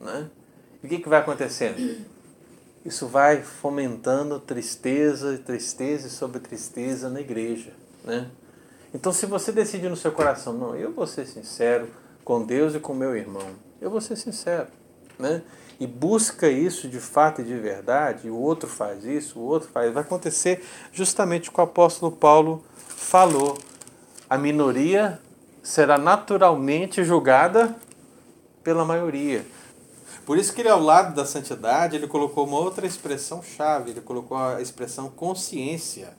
Né? 0.00 0.30
E 0.82 0.86
o 0.86 0.88
que, 0.88 0.98
que 1.00 1.08
vai 1.08 1.20
acontecendo? 1.20 2.06
Isso 2.84 3.08
vai 3.08 3.42
fomentando 3.42 4.38
tristeza 4.38 5.36
tristeza 5.38 6.08
sobre 6.08 6.38
tristeza 6.38 7.10
na 7.10 7.20
igreja. 7.20 7.72
Né? 8.04 8.30
Então, 8.94 9.12
se 9.12 9.26
você 9.26 9.50
decide 9.50 9.88
no 9.88 9.96
seu 9.96 10.12
coração, 10.12 10.52
não, 10.52 10.76
eu 10.76 10.92
vou 10.92 11.06
ser 11.08 11.26
sincero 11.26 11.88
com 12.26 12.42
Deus 12.42 12.74
e 12.74 12.80
com 12.80 12.92
meu 12.92 13.16
irmão, 13.16 13.50
eu 13.80 13.88
vou 13.88 14.00
ser 14.00 14.16
sincero. 14.16 14.66
Né? 15.16 15.42
E 15.78 15.86
busca 15.86 16.48
isso 16.48 16.88
de 16.88 16.98
fato 16.98 17.40
e 17.40 17.44
de 17.44 17.56
verdade, 17.56 18.26
e 18.26 18.30
o 18.30 18.36
outro 18.36 18.68
faz 18.68 19.04
isso, 19.04 19.38
o 19.38 19.44
outro 19.44 19.68
faz. 19.68 19.94
Vai 19.94 20.02
acontecer 20.02 20.64
justamente 20.92 21.48
o 21.48 21.52
que 21.52 21.60
o 21.60 21.62
apóstolo 21.62 22.10
Paulo 22.10 22.64
falou. 22.88 23.56
A 24.28 24.36
minoria 24.36 25.20
será 25.62 25.96
naturalmente 25.96 27.04
julgada 27.04 27.76
pela 28.64 28.84
maioria. 28.84 29.46
Por 30.24 30.36
isso 30.36 30.52
que 30.52 30.62
ele, 30.62 30.68
ao 30.68 30.80
lado 30.80 31.14
da 31.14 31.24
santidade, 31.24 31.94
ele 31.94 32.08
colocou 32.08 32.44
uma 32.44 32.58
outra 32.58 32.84
expressão 32.84 33.40
chave, 33.40 33.92
ele 33.92 34.00
colocou 34.00 34.36
a 34.36 34.60
expressão 34.60 35.08
consciência. 35.08 36.12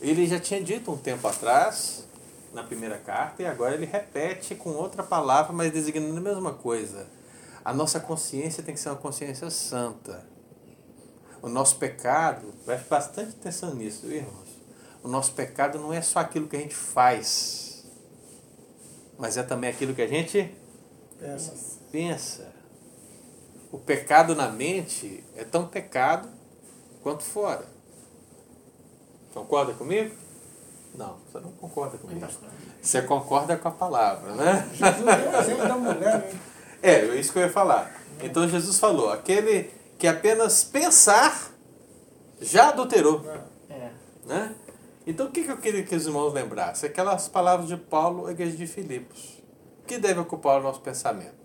Ele 0.00 0.26
já 0.26 0.38
tinha 0.38 0.62
dito 0.62 0.92
um 0.92 0.96
tempo 0.96 1.26
atrás, 1.26 2.04
na 2.54 2.62
primeira 2.62 2.96
carta, 2.98 3.42
e 3.42 3.46
agora 3.46 3.74
ele 3.74 3.84
repete 3.84 4.54
com 4.54 4.70
outra 4.70 5.02
palavra, 5.02 5.52
mas 5.52 5.72
designando 5.72 6.16
a 6.16 6.20
mesma 6.20 6.54
coisa. 6.54 7.06
A 7.64 7.74
nossa 7.74 7.98
consciência 7.98 8.62
tem 8.62 8.74
que 8.74 8.80
ser 8.80 8.90
uma 8.90 8.96
consciência 8.96 9.50
santa. 9.50 10.24
O 11.42 11.48
nosso 11.48 11.76
pecado, 11.76 12.54
preste 12.64 12.88
bastante 12.88 13.30
atenção 13.30 13.74
nisso, 13.74 14.06
viu, 14.06 14.18
irmãos? 14.18 14.48
O 15.02 15.08
nosso 15.08 15.32
pecado 15.32 15.78
não 15.78 15.92
é 15.92 16.00
só 16.00 16.20
aquilo 16.20 16.48
que 16.48 16.56
a 16.56 16.60
gente 16.60 16.74
faz, 16.74 17.84
mas 19.18 19.36
é 19.36 19.42
também 19.42 19.68
aquilo 19.68 19.94
que 19.94 20.00
a 20.00 20.06
gente 20.06 20.54
Pensa. 21.18 21.80
pensa. 21.90 22.52
O 23.70 23.78
pecado 23.78 24.34
na 24.34 24.48
mente 24.48 25.22
é 25.36 25.44
tão 25.44 25.66
pecado 25.66 26.28
quanto 27.02 27.22
fora. 27.22 27.66
Concorda 29.34 29.74
comigo? 29.74 30.14
Não, 30.94 31.16
você 31.26 31.40
não 31.40 31.50
concorda 31.52 31.98
comigo. 31.98 32.26
Você 32.80 33.02
concorda 33.02 33.56
com 33.56 33.68
a 33.68 33.70
palavra, 33.72 34.34
né? 34.34 34.68
Jesus 34.72 35.42
exemplo 35.42 35.68
da 35.68 35.76
mulher, 35.76 36.18
né? 36.18 36.40
É, 36.80 36.92
é 37.00 37.16
isso 37.16 37.32
que 37.32 37.38
eu 37.38 37.42
ia 37.42 37.50
falar. 37.50 37.90
Então 38.22 38.48
Jesus 38.48 38.78
falou: 38.78 39.10
aquele 39.10 39.70
que 39.98 40.06
apenas 40.06 40.62
pensar 40.62 41.50
já 42.40 42.68
adulterou. 42.68 43.24
É. 43.68 43.90
Né? 44.26 44.54
Então 45.06 45.26
o 45.26 45.30
que 45.30 45.44
que 45.44 45.50
eu 45.50 45.56
queria 45.56 45.82
que 45.82 45.94
os 45.94 46.06
irmãos 46.06 46.32
lembrassem? 46.32 46.88
Aquelas 46.88 47.28
palavras 47.28 47.68
de 47.68 47.76
Paulo 47.76 48.26
à 48.26 48.30
igreja 48.30 48.56
de 48.56 48.66
Filipos. 48.66 49.42
O 49.82 49.86
que 49.86 49.98
deve 49.98 50.20
ocupar 50.20 50.60
o 50.60 50.62
nosso 50.62 50.80
pensamento? 50.80 51.44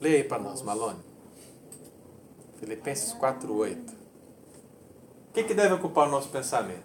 Leia 0.00 0.18
aí 0.18 0.24
para 0.24 0.42
nós, 0.42 0.62
Malone. 0.62 1.00
Filipenses 2.58 3.14
4,8. 3.14 4.01
O 5.32 5.34
que, 5.34 5.44
que 5.44 5.54
deve 5.54 5.72
ocupar 5.72 6.08
o 6.08 6.10
nosso 6.10 6.28
pensamento? 6.28 6.84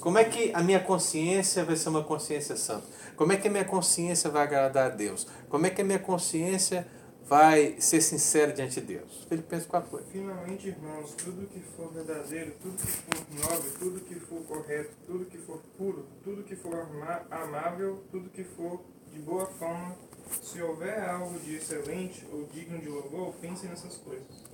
Como 0.00 0.18
é 0.18 0.24
que 0.24 0.52
a 0.52 0.62
minha 0.62 0.80
consciência 0.80 1.64
vai 1.64 1.76
ser 1.76 1.88
uma 1.88 2.04
consciência 2.04 2.54
santa? 2.54 2.86
Como 3.16 3.32
é 3.32 3.38
que 3.38 3.48
a 3.48 3.50
minha 3.50 3.64
consciência 3.64 4.28
vai 4.28 4.42
agradar 4.42 4.92
a 4.92 4.94
Deus? 4.94 5.26
Como 5.48 5.64
é 5.64 5.70
que 5.70 5.80
a 5.80 5.84
minha 5.84 5.98
consciência 5.98 6.86
vai 7.24 7.76
ser 7.80 8.02
sincera 8.02 8.52
diante 8.52 8.82
de 8.82 8.86
Deus? 8.86 9.24
Filipenses 9.30 9.66
4,8. 9.66 10.02
Finalmente, 10.12 10.68
irmãos, 10.68 11.14
tudo 11.14 11.46
que 11.46 11.58
for 11.74 11.90
verdadeiro, 11.90 12.52
tudo 12.60 12.76
que 12.76 12.86
for 12.86 13.48
nobre, 13.48 13.70
tudo 13.78 14.00
que 14.00 14.14
for 14.16 14.42
correto, 14.42 14.90
tudo 15.06 15.24
que 15.24 15.38
for 15.38 15.62
puro, 15.78 16.06
tudo 16.22 16.42
que 16.42 16.56
for 16.56 16.86
amável, 17.30 18.04
tudo 18.10 18.28
que 18.28 18.44
for 18.44 18.82
de 19.10 19.20
boa 19.20 19.46
fama, 19.46 19.96
se 20.42 20.60
houver 20.60 21.02
algo 21.08 21.38
de 21.38 21.56
excelente 21.56 22.26
ou 22.30 22.44
digno 22.52 22.78
de 22.78 22.90
louvor, 22.90 23.32
pense 23.40 23.66
nessas 23.66 23.96
coisas. 23.96 24.44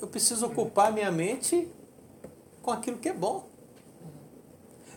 Eu 0.00 0.06
preciso 0.06 0.46
ocupar 0.46 0.92
minha 0.92 1.10
mente 1.10 1.68
com 2.66 2.72
aquilo 2.72 2.98
que 2.98 3.08
é 3.08 3.12
bom. 3.12 3.48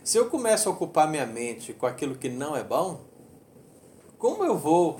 Se 0.02 0.18
eu 0.18 0.28
começo 0.28 0.68
a 0.68 0.72
ocupar 0.72 1.08
minha 1.08 1.24
mente 1.24 1.72
com 1.72 1.86
aquilo 1.86 2.16
que 2.16 2.28
não 2.28 2.56
é 2.56 2.64
bom, 2.64 3.00
como 4.18 4.44
eu 4.44 4.58
vou 4.58 4.96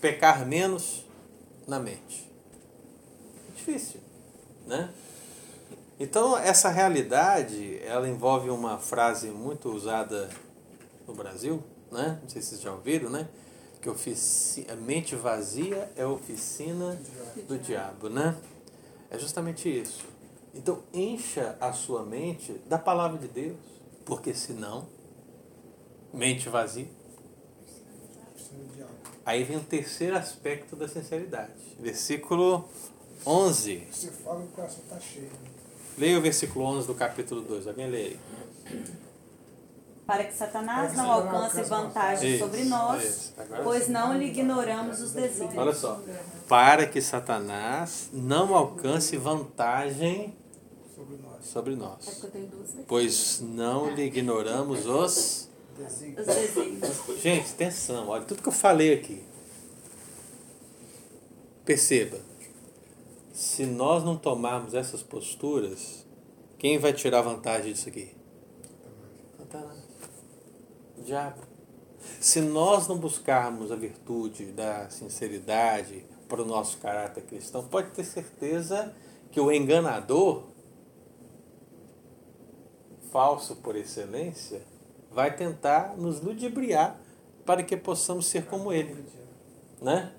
pecar 0.00 0.46
menos 0.46 1.04
na 1.68 1.78
mente? 1.78 2.26
É 3.50 3.54
difícil, 3.54 4.00
né? 4.66 4.90
Então, 5.98 6.38
essa 6.38 6.70
realidade, 6.70 7.78
ela 7.84 8.08
envolve 8.08 8.48
uma 8.48 8.78
frase 8.78 9.28
muito 9.28 9.68
usada 9.68 10.30
no 11.06 11.12
Brasil, 11.12 11.62
né? 11.92 12.18
Não 12.22 12.30
sei 12.30 12.40
se 12.40 12.48
vocês 12.48 12.62
já 12.62 12.72
ouviram, 12.72 13.10
né? 13.10 13.28
Que 13.82 13.90
a 14.70 14.76
mente 14.76 15.14
vazia 15.14 15.92
é 15.94 16.06
oficina 16.06 16.98
do 17.46 17.58
diabo, 17.58 18.08
né? 18.08 18.34
É 19.10 19.18
justamente 19.18 19.68
isso. 19.68 20.02
Então, 20.54 20.82
encha 20.92 21.56
a 21.60 21.72
sua 21.72 22.04
mente 22.04 22.52
da 22.66 22.78
palavra 22.78 23.18
de 23.18 23.28
Deus, 23.28 23.56
porque 24.04 24.34
senão, 24.34 24.86
mente 26.12 26.48
vazia. 26.48 26.88
Aí 29.24 29.44
vem 29.44 29.58
o 29.58 29.64
terceiro 29.64 30.16
aspecto 30.16 30.74
da 30.74 30.88
sinceridade. 30.88 31.52
Versículo 31.78 32.68
11. 33.24 33.86
Você 33.90 34.10
fala 34.10 34.40
e 34.40 34.44
o 34.44 34.48
coração 34.48 34.80
está 34.82 34.98
cheio. 34.98 35.30
Leia 35.96 36.18
o 36.18 36.20
versículo 36.22 36.64
11 36.64 36.86
do 36.86 36.94
capítulo 36.94 37.42
2. 37.42 37.68
Alguém 37.68 37.88
lê 37.88 37.96
aí. 37.98 38.20
Para 40.06 40.24
que 40.24 40.34
Satanás 40.34 40.90
que 40.90 40.96
não 40.96 41.12
alcance 41.12 41.62
vantagem 41.62 42.38
sobre 42.38 42.64
nós, 42.64 43.32
pois 43.62 43.86
não 43.86 44.16
lhe 44.16 44.24
ignoramos 44.24 45.00
os 45.00 45.12
desígnios. 45.12 45.56
Olha 45.56 45.72
só. 45.72 46.00
Para 46.48 46.86
que 46.86 47.00
Satanás 47.00 48.08
não 48.12 48.52
alcance 48.52 49.16
vantagem 49.16 50.34
sobre 51.40 51.74
nós. 51.74 52.06
É 52.06 52.06
nós. 52.06 52.14
porque 52.14 52.26
eu 52.26 52.30
tenho 52.30 52.46
duas 52.46 52.66
versões. 52.66 52.86
Pois 52.86 53.40
não 53.40 53.94
lhe 53.94 54.02
ignoramos. 54.02 54.86
Os 54.86 55.48
desígnios. 55.76 56.26
Gente, 57.20 57.50
atenção, 57.52 58.08
olha 58.08 58.24
tudo 58.24 58.42
que 58.42 58.48
eu 58.48 58.52
falei 58.52 58.94
aqui. 58.94 59.24
Perceba. 61.64 62.18
Se 63.32 63.64
nós 63.64 64.04
não 64.04 64.16
tomarmos 64.16 64.74
essas 64.74 65.02
posturas, 65.02 66.04
quem 66.58 66.78
vai 66.78 66.92
tirar 66.92 67.22
vantagem 67.22 67.72
disso 67.72 67.88
aqui? 67.88 68.14
Satanás. 69.38 69.78
O 70.98 71.02
diabo. 71.02 71.42
Se 72.20 72.40
nós 72.40 72.86
não 72.86 72.98
buscarmos 72.98 73.72
a 73.72 73.76
virtude 73.76 74.46
da 74.46 74.90
sinceridade 74.90 76.04
para 76.28 76.42
o 76.42 76.44
nosso 76.44 76.78
caráter 76.78 77.22
cristão, 77.24 77.66
pode 77.66 77.90
ter 77.92 78.04
certeza 78.04 78.94
que 79.30 79.40
o 79.40 79.50
enganador, 79.50 80.44
falso 83.10 83.56
por 83.56 83.76
excelência, 83.76 84.62
vai 85.10 85.34
tentar 85.34 85.96
nos 85.96 86.20
ludibriar 86.20 86.98
para 87.44 87.62
que 87.62 87.76
possamos 87.76 88.26
ser 88.26 88.46
como 88.46 88.72
ele, 88.72 89.04
né? 89.80 90.12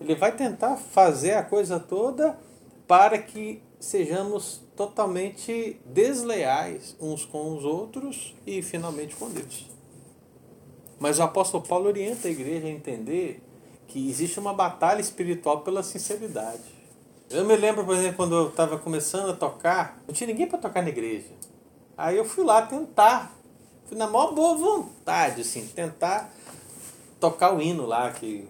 Ele 0.00 0.14
vai 0.14 0.34
tentar 0.34 0.76
fazer 0.76 1.34
a 1.34 1.42
coisa 1.42 1.78
toda 1.78 2.38
para 2.86 3.18
que 3.18 3.62
sejamos 3.80 4.62
totalmente 4.76 5.80
desleais 5.84 6.96
uns 7.00 7.24
com 7.24 7.56
os 7.56 7.64
outros 7.64 8.34
e 8.46 8.62
finalmente 8.62 9.16
com 9.16 9.28
Deus. 9.28 9.66
Mas 10.98 11.18
o 11.18 11.22
apóstolo 11.22 11.64
Paulo 11.64 11.88
orienta 11.88 12.28
a 12.28 12.30
igreja 12.30 12.66
a 12.66 12.70
entender 12.70 13.42
que 13.86 14.08
existe 14.08 14.38
uma 14.38 14.52
batalha 14.52 15.00
espiritual 15.00 15.62
pela 15.62 15.82
sinceridade. 15.82 16.78
Eu 17.30 17.44
me 17.44 17.56
lembro, 17.56 17.84
por 17.84 17.94
exemplo, 17.94 18.16
quando 18.16 18.34
eu 18.34 18.48
estava 18.48 18.78
começando 18.78 19.30
a 19.30 19.36
tocar, 19.36 20.02
não 20.06 20.14
tinha 20.14 20.26
ninguém 20.28 20.46
para 20.46 20.58
tocar 20.58 20.82
na 20.82 20.88
igreja. 20.88 21.28
Aí 21.98 22.16
eu 22.16 22.24
fui 22.24 22.44
lá 22.44 22.62
tentar, 22.62 23.32
fui 23.86 23.98
na 23.98 24.06
maior 24.06 24.32
boa 24.32 24.56
vontade, 24.56 25.40
assim, 25.40 25.66
tentar 25.66 26.32
tocar 27.18 27.52
o 27.52 27.60
hino 27.60 27.84
lá 27.84 28.12
que 28.12 28.48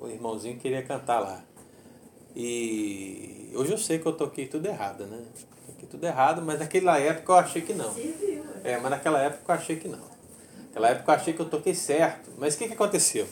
o 0.00 0.08
irmãozinho 0.08 0.58
queria 0.58 0.82
cantar 0.82 1.20
lá. 1.20 1.40
E 2.34 3.52
hoje 3.54 3.70
eu 3.70 3.78
sei 3.78 4.00
que 4.00 4.06
eu 4.06 4.12
toquei 4.12 4.48
tudo 4.48 4.66
errado, 4.66 5.06
né? 5.06 5.22
Toquei 5.68 5.88
tudo 5.88 6.04
errado, 6.04 6.42
mas 6.42 6.58
naquela 6.58 6.98
época 6.98 7.32
eu 7.32 7.36
achei 7.36 7.62
que 7.62 7.72
não. 7.72 7.94
É, 8.64 8.76
mas 8.80 8.90
naquela 8.90 9.20
época 9.20 9.52
eu 9.52 9.56
achei 9.56 9.76
que 9.76 9.86
não. 9.86 10.02
Naquela 10.66 10.88
época 10.88 11.12
eu 11.12 11.14
achei 11.14 11.32
que 11.32 11.40
eu 11.40 11.48
toquei 11.48 11.74
certo. 11.76 12.32
Mas 12.36 12.56
o 12.56 12.58
que, 12.58 12.66
que 12.66 12.74
aconteceu? 12.74 13.28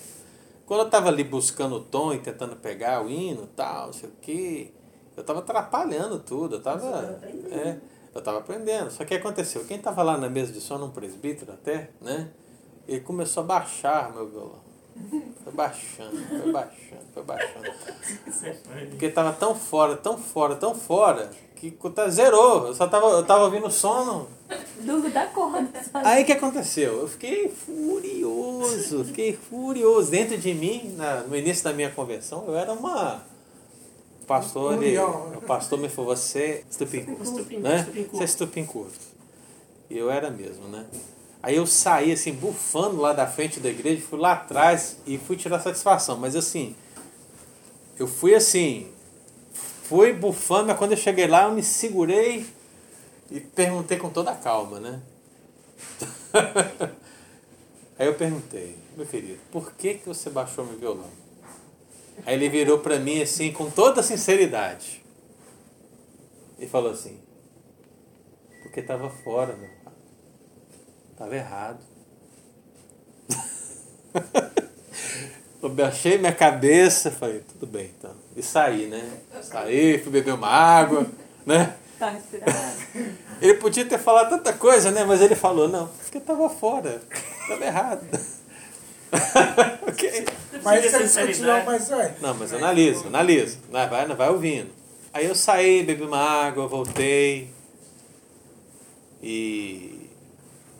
Quando 0.64 0.80
eu 0.80 0.86
estava 0.86 1.08
ali 1.08 1.24
buscando 1.24 1.74
o 1.76 1.80
tom 1.80 2.14
e 2.14 2.20
tentando 2.20 2.54
pegar 2.54 3.04
o 3.04 3.10
hino 3.10 3.48
tal, 3.56 3.86
não 3.86 3.92
sei 3.92 4.08
o 4.08 4.12
quê, 4.22 4.70
eu 5.16 5.22
estava 5.22 5.40
atrapalhando 5.40 6.20
tudo. 6.20 6.54
Eu 6.54 6.58
estava. 6.58 7.20
É, 7.50 7.78
eu 8.14 8.18
estava 8.18 8.38
aprendendo. 8.38 8.90
Só 8.90 9.04
que 9.04 9.14
aconteceu? 9.14 9.64
Quem 9.64 9.76
estava 9.78 10.02
lá 10.02 10.16
na 10.18 10.28
mesa 10.28 10.52
de 10.52 10.60
som, 10.60 10.76
um 10.76 10.90
presbítero 10.90 11.52
até, 11.52 11.90
né? 12.00 12.28
Ele 12.88 13.00
começou 13.00 13.42
a 13.42 13.46
baixar 13.46 14.12
meu 14.12 14.28
violão. 14.28 14.62
Foi 15.42 15.52
baixando, 15.52 16.16
foi 16.28 16.52
baixando, 16.52 17.02
foi 17.14 17.22
baixando. 17.22 17.66
Porque 18.90 19.08
tava 19.08 19.32
tão 19.32 19.54
fora, 19.54 19.96
tão 19.96 20.18
fora, 20.18 20.54
tão 20.56 20.74
fora, 20.74 21.30
que 21.56 21.74
zerou. 22.10 22.66
Eu 22.66 22.74
só 22.74 22.86
tava, 22.86 23.06
eu 23.06 23.24
tava 23.24 23.44
ouvindo 23.44 23.66
o 23.68 23.70
som. 23.70 24.26
Do 24.80 25.08
da 25.10 25.26
corda. 25.28 25.66
Aí 25.94 26.22
o 26.24 26.26
que 26.26 26.32
aconteceu? 26.32 27.00
Eu 27.00 27.08
fiquei 27.08 27.48
furioso, 27.48 29.04
fiquei 29.04 29.32
furioso. 29.34 30.10
Dentro 30.10 30.36
de 30.36 30.52
mim, 30.52 30.94
na- 30.96 31.22
no 31.22 31.34
início 31.36 31.64
da 31.64 31.72
minha 31.72 31.90
conversão, 31.90 32.44
eu 32.46 32.56
era 32.56 32.72
uma. 32.72 33.22
O 34.32 34.34
pastor, 34.34 34.82
ele, 34.82 34.98
o 34.98 35.42
pastor 35.42 35.78
me 35.78 35.90
falou, 35.90 36.16
você 36.16 36.38
é 36.38 36.62
estupim-curto, 36.70 37.58
né? 37.60 37.86
Você 38.10 38.22
é 38.22 38.24
estupim-curto. 38.24 38.98
E 39.90 39.98
eu 39.98 40.10
era 40.10 40.30
mesmo, 40.30 40.68
né? 40.68 40.86
Aí 41.42 41.56
eu 41.56 41.66
saí 41.66 42.12
assim, 42.12 42.32
bufando 42.32 42.96
lá 42.96 43.12
da 43.12 43.26
frente 43.26 43.60
da 43.60 43.68
igreja, 43.68 44.00
fui 44.00 44.18
lá 44.18 44.32
atrás 44.32 44.96
e 45.06 45.18
fui 45.18 45.36
tirar 45.36 45.60
satisfação. 45.60 46.16
Mas 46.16 46.34
assim, 46.34 46.74
eu 47.98 48.06
fui 48.06 48.34
assim, 48.34 48.90
fui 49.82 50.14
bufando, 50.14 50.68
mas 50.68 50.78
quando 50.78 50.92
eu 50.92 50.96
cheguei 50.96 51.26
lá 51.26 51.44
eu 51.44 51.52
me 51.52 51.62
segurei 51.62 52.46
e 53.30 53.38
perguntei 53.38 53.98
com 53.98 54.08
toda 54.08 54.30
a 54.30 54.36
calma, 54.36 54.80
né? 54.80 55.00
Aí 57.98 58.06
eu 58.06 58.14
perguntei, 58.14 58.78
meu 58.96 59.04
querido, 59.04 59.40
por 59.50 59.72
que, 59.72 59.94
que 59.94 60.08
você 60.08 60.30
baixou 60.30 60.64
meu 60.64 60.78
violão? 60.78 61.10
Aí 62.24 62.34
ele 62.34 62.48
virou 62.48 62.78
para 62.78 62.98
mim 62.98 63.20
assim, 63.22 63.52
com 63.52 63.70
toda 63.70 64.02
sinceridade. 64.02 65.02
E 66.58 66.66
falou 66.66 66.92
assim, 66.92 67.20
porque 68.62 68.80
estava 68.80 69.10
fora, 69.10 69.56
meu. 69.56 69.70
Estava 71.12 71.36
errado. 71.36 71.80
Eu 75.62 75.68
baixei 75.68 76.18
minha 76.18 76.32
cabeça, 76.32 77.10
falei, 77.10 77.40
tudo 77.40 77.66
bem 77.66 77.92
então. 77.96 78.12
E 78.34 78.42
saí, 78.42 78.86
né? 78.86 79.18
Saí, 79.42 79.98
fui 79.98 80.10
beber 80.10 80.34
uma 80.34 80.48
água, 80.48 81.06
né? 81.46 81.76
Tá. 81.98 82.18
Ele 83.40 83.54
podia 83.54 83.84
ter 83.84 83.98
falado 83.98 84.30
tanta 84.30 84.52
coisa, 84.52 84.90
né? 84.90 85.04
Mas 85.04 85.20
ele 85.20 85.36
falou, 85.36 85.68
não, 85.68 85.86
porque 85.86 86.18
estava 86.18 86.48
fora. 86.48 87.00
Estava 87.42 87.64
errado. 87.64 88.04
ok. 89.88 90.24
Mas 90.62 90.82
de 90.82 90.88
discutiu, 90.88 91.08
sinceridade. 91.08 91.66
mas 91.66 91.90
olha. 91.90 92.16
Não, 92.20 92.34
mas 92.34 92.52
analisa, 92.52 93.06
analisa. 93.08 93.58
Vai, 93.70 93.88
vai, 93.88 94.06
vai 94.06 94.28
ouvindo. 94.30 94.70
Aí 95.12 95.26
eu 95.26 95.34
saí, 95.34 95.82
bebi 95.82 96.02
uma 96.02 96.18
água, 96.18 96.66
voltei. 96.66 97.50
E, 99.22 100.08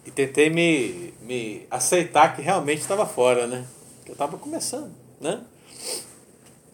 e 0.04 0.10
tentei 0.10 0.50
me, 0.50 1.14
me 1.22 1.66
aceitar 1.70 2.34
que 2.34 2.42
realmente 2.42 2.80
estava 2.80 3.06
fora, 3.06 3.46
né? 3.46 3.64
Que 4.04 4.10
eu 4.10 4.14
estava 4.14 4.36
começando, 4.38 4.92
né? 5.20 5.40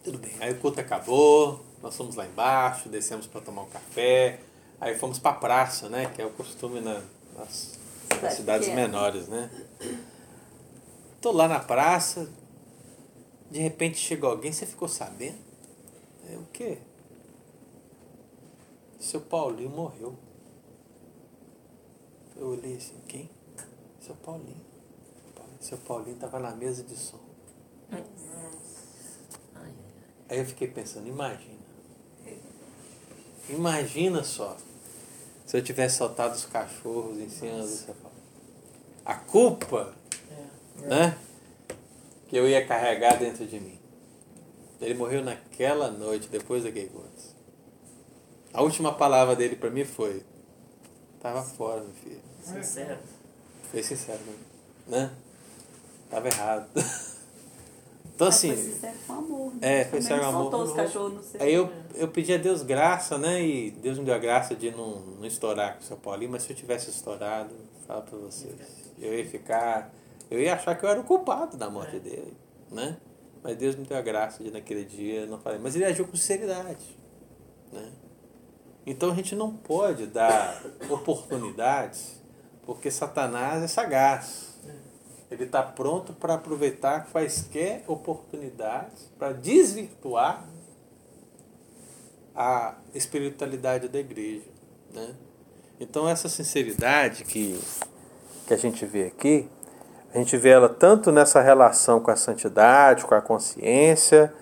Tudo 0.03 0.17
bem. 0.17 0.31
Aí 0.39 0.51
o 0.51 0.55
culto 0.55 0.79
acabou, 0.79 1.63
nós 1.83 1.95
fomos 1.95 2.15
lá 2.15 2.25
embaixo, 2.25 2.89
descemos 2.89 3.27
para 3.27 3.41
tomar 3.41 3.63
um 3.63 3.69
café. 3.69 4.39
Aí 4.81 4.97
fomos 4.97 5.19
para 5.19 5.31
a 5.31 5.35
praça, 5.35 5.89
né? 5.89 6.09
Que 6.15 6.21
é 6.21 6.25
o 6.25 6.29
costume 6.31 6.79
na- 6.79 7.01
nas, 7.37 7.77
nas 8.21 8.33
Cidade 8.33 8.35
cidades 8.35 8.67
menores, 8.69 9.27
né? 9.27 9.49
Tô 11.21 11.31
lá 11.31 11.47
na 11.47 11.59
praça, 11.59 12.31
de 13.51 13.59
repente 13.59 13.97
chegou 13.97 14.29
alguém, 14.29 14.53
você 14.53 14.65
ficou 14.65 14.87
sabendo? 14.87 15.37
É 16.29 16.37
o 16.37 16.45
quê? 16.53 16.77
Seu 18.99 19.21
Paulinho 19.21 19.69
morreu. 19.69 20.15
Eu 22.37 22.47
olhei 22.47 22.77
assim, 22.77 22.95
quem? 23.07 23.29
Seu 23.99 24.15
Paulinho. 24.15 24.61
Seu 25.59 25.77
Paulinho 25.77 26.15
estava 26.15 26.39
na 26.39 26.51
mesa 26.51 26.83
de 26.83 26.95
som. 26.95 27.19
Aí 30.29 30.37
eu 30.37 30.45
fiquei 30.45 30.67
pensando, 30.67 31.07
imagina. 31.07 31.59
Imagina 33.49 34.23
só. 34.23 34.55
Se 35.45 35.57
eu 35.57 35.63
tivesse 35.63 35.97
soltado 35.97 36.35
os 36.35 36.45
cachorros 36.45 37.17
em 37.17 37.29
cima 37.29 37.61
do 37.61 37.67
seu 37.67 37.93
Paulinho. 37.95 38.23
A 39.03 39.15
culpa, 39.15 39.95
né? 40.87 41.17
Que 42.27 42.37
eu 42.37 42.47
ia 42.47 42.65
carregar 42.65 43.17
dentro 43.17 43.45
de 43.45 43.59
mim. 43.59 43.79
Ele 44.79 44.93
morreu 44.93 45.23
naquela 45.23 45.91
noite, 45.91 46.27
depois 46.29 46.63
daquele 46.63 46.87
culto. 46.89 47.09
A 48.53 48.61
última 48.61 48.93
palavra 48.93 49.35
dele 49.35 49.55
para 49.55 49.69
mim 49.69 49.83
foi: 49.85 50.23
Tava 51.21 51.43
fora, 51.43 51.81
meu 51.81 51.93
filho. 51.93 52.21
Sincero. 52.43 52.97
Foi 53.71 53.83
sincero, 53.83 54.19
né? 54.87 55.11
Tava 56.09 56.27
errado. 56.27 56.67
Então 58.15 58.27
Mas 58.27 58.35
assim, 58.35 58.53
Foi 58.53 58.63
sincero 58.65 58.97
com 59.07 59.13
amor. 59.13 59.53
né? 59.53 59.79
É, 59.79 59.85
foi 59.85 60.01
sincero 60.01 60.19
com 60.19 60.25
não 60.25 60.29
amor. 60.39 60.51
soltou 60.51 60.63
os 60.63 60.73
cachorros 60.73 61.13
no 61.13 61.23
seu. 61.23 61.41
aí 61.41 61.53
eu, 61.53 61.71
eu 61.95 62.07
pedi 62.09 62.33
a 62.33 62.37
Deus 62.37 62.61
graça, 62.63 63.17
né? 63.17 63.41
E 63.41 63.71
Deus 63.71 63.97
me 63.97 64.03
deu 64.03 64.13
a 64.13 64.17
graça 64.17 64.53
de 64.55 64.71
não, 64.71 64.99
não 64.99 65.25
estourar 65.25 65.75
com 65.75 65.79
o 65.79 65.83
seu 65.85 65.95
Paulinho, 65.95 66.29
mas 66.31 66.43
se 66.43 66.51
eu 66.51 66.55
tivesse 66.57 66.89
estourado, 66.89 67.55
falo 67.87 68.01
pra 68.01 68.17
vocês, 68.17 68.53
eu 68.99 69.17
ia 69.17 69.25
ficar. 69.25 69.89
Eu 70.29 70.39
ia 70.39 70.53
achar 70.53 70.75
que 70.75 70.85
eu 70.85 70.89
era 70.89 70.99
o 70.99 71.03
culpado 71.03 71.57
da 71.57 71.69
morte 71.69 71.99
dele, 71.99 72.37
né? 72.71 72.97
Mas 73.43 73.57
Deus 73.57 73.75
me 73.75 73.85
deu 73.85 73.97
a 73.97 74.01
graça 74.01 74.43
de 74.43 74.51
naquele 74.51 74.85
dia 74.85 75.25
não 75.25 75.39
falei. 75.39 75.59
Mas 75.59 75.75
ele 75.75 75.85
agiu 75.85 76.05
com 76.05 76.15
sinceridade, 76.15 76.97
né? 77.71 77.91
Então 78.85 79.11
a 79.11 79.15
gente 79.15 79.35
não 79.35 79.55
pode 79.55 80.07
dar 80.07 80.61
oportunidades, 80.89 82.21
porque 82.63 82.89
Satanás 82.89 83.63
é 83.63 83.67
sagaz. 83.67 84.49
Ele 85.29 85.43
está 85.43 85.61
pronto 85.61 86.13
para 86.13 86.33
aproveitar 86.33 87.07
quaisquer 87.11 87.83
oportunidades 87.87 89.11
para 89.17 89.31
desvirtuar 89.31 90.49
a 92.35 92.75
espiritualidade 92.95 93.87
da 93.87 93.99
igreja. 93.99 94.47
Né? 94.93 95.15
Então, 95.79 96.09
essa 96.09 96.27
sinceridade 96.27 97.25
que, 97.25 97.59
que 98.47 98.53
a 98.53 98.57
gente 98.57 98.85
vê 98.85 99.07
aqui, 99.07 99.47
a 100.13 100.17
gente 100.17 100.35
vê 100.37 100.49
ela 100.49 100.69
tanto 100.69 101.11
nessa 101.11 101.41
relação 101.41 101.99
com 101.99 102.09
a 102.09 102.15
santidade, 102.15 103.05
com 103.05 103.13
a 103.13 103.21
consciência, 103.21 104.33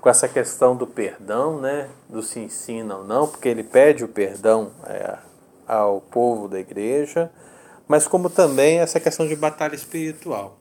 com 0.00 0.08
essa 0.08 0.28
questão 0.28 0.76
do 0.76 0.86
perdão, 0.86 1.60
né? 1.60 1.88
do 2.08 2.22
se 2.22 2.38
ensina 2.38 2.96
ou 2.96 3.04
não, 3.04 3.26
porque 3.26 3.48
ele 3.48 3.64
pede 3.64 4.04
o 4.04 4.08
perdão 4.08 4.70
é, 4.86 5.18
ao 5.66 6.00
povo 6.00 6.46
da 6.46 6.60
igreja, 6.60 7.30
mas 7.88 8.06
como 8.06 8.30
também 8.30 8.78
essa 8.78 9.00
questão 9.00 9.26
de 9.26 9.34
batalha 9.34 9.74
espiritual. 9.74 10.58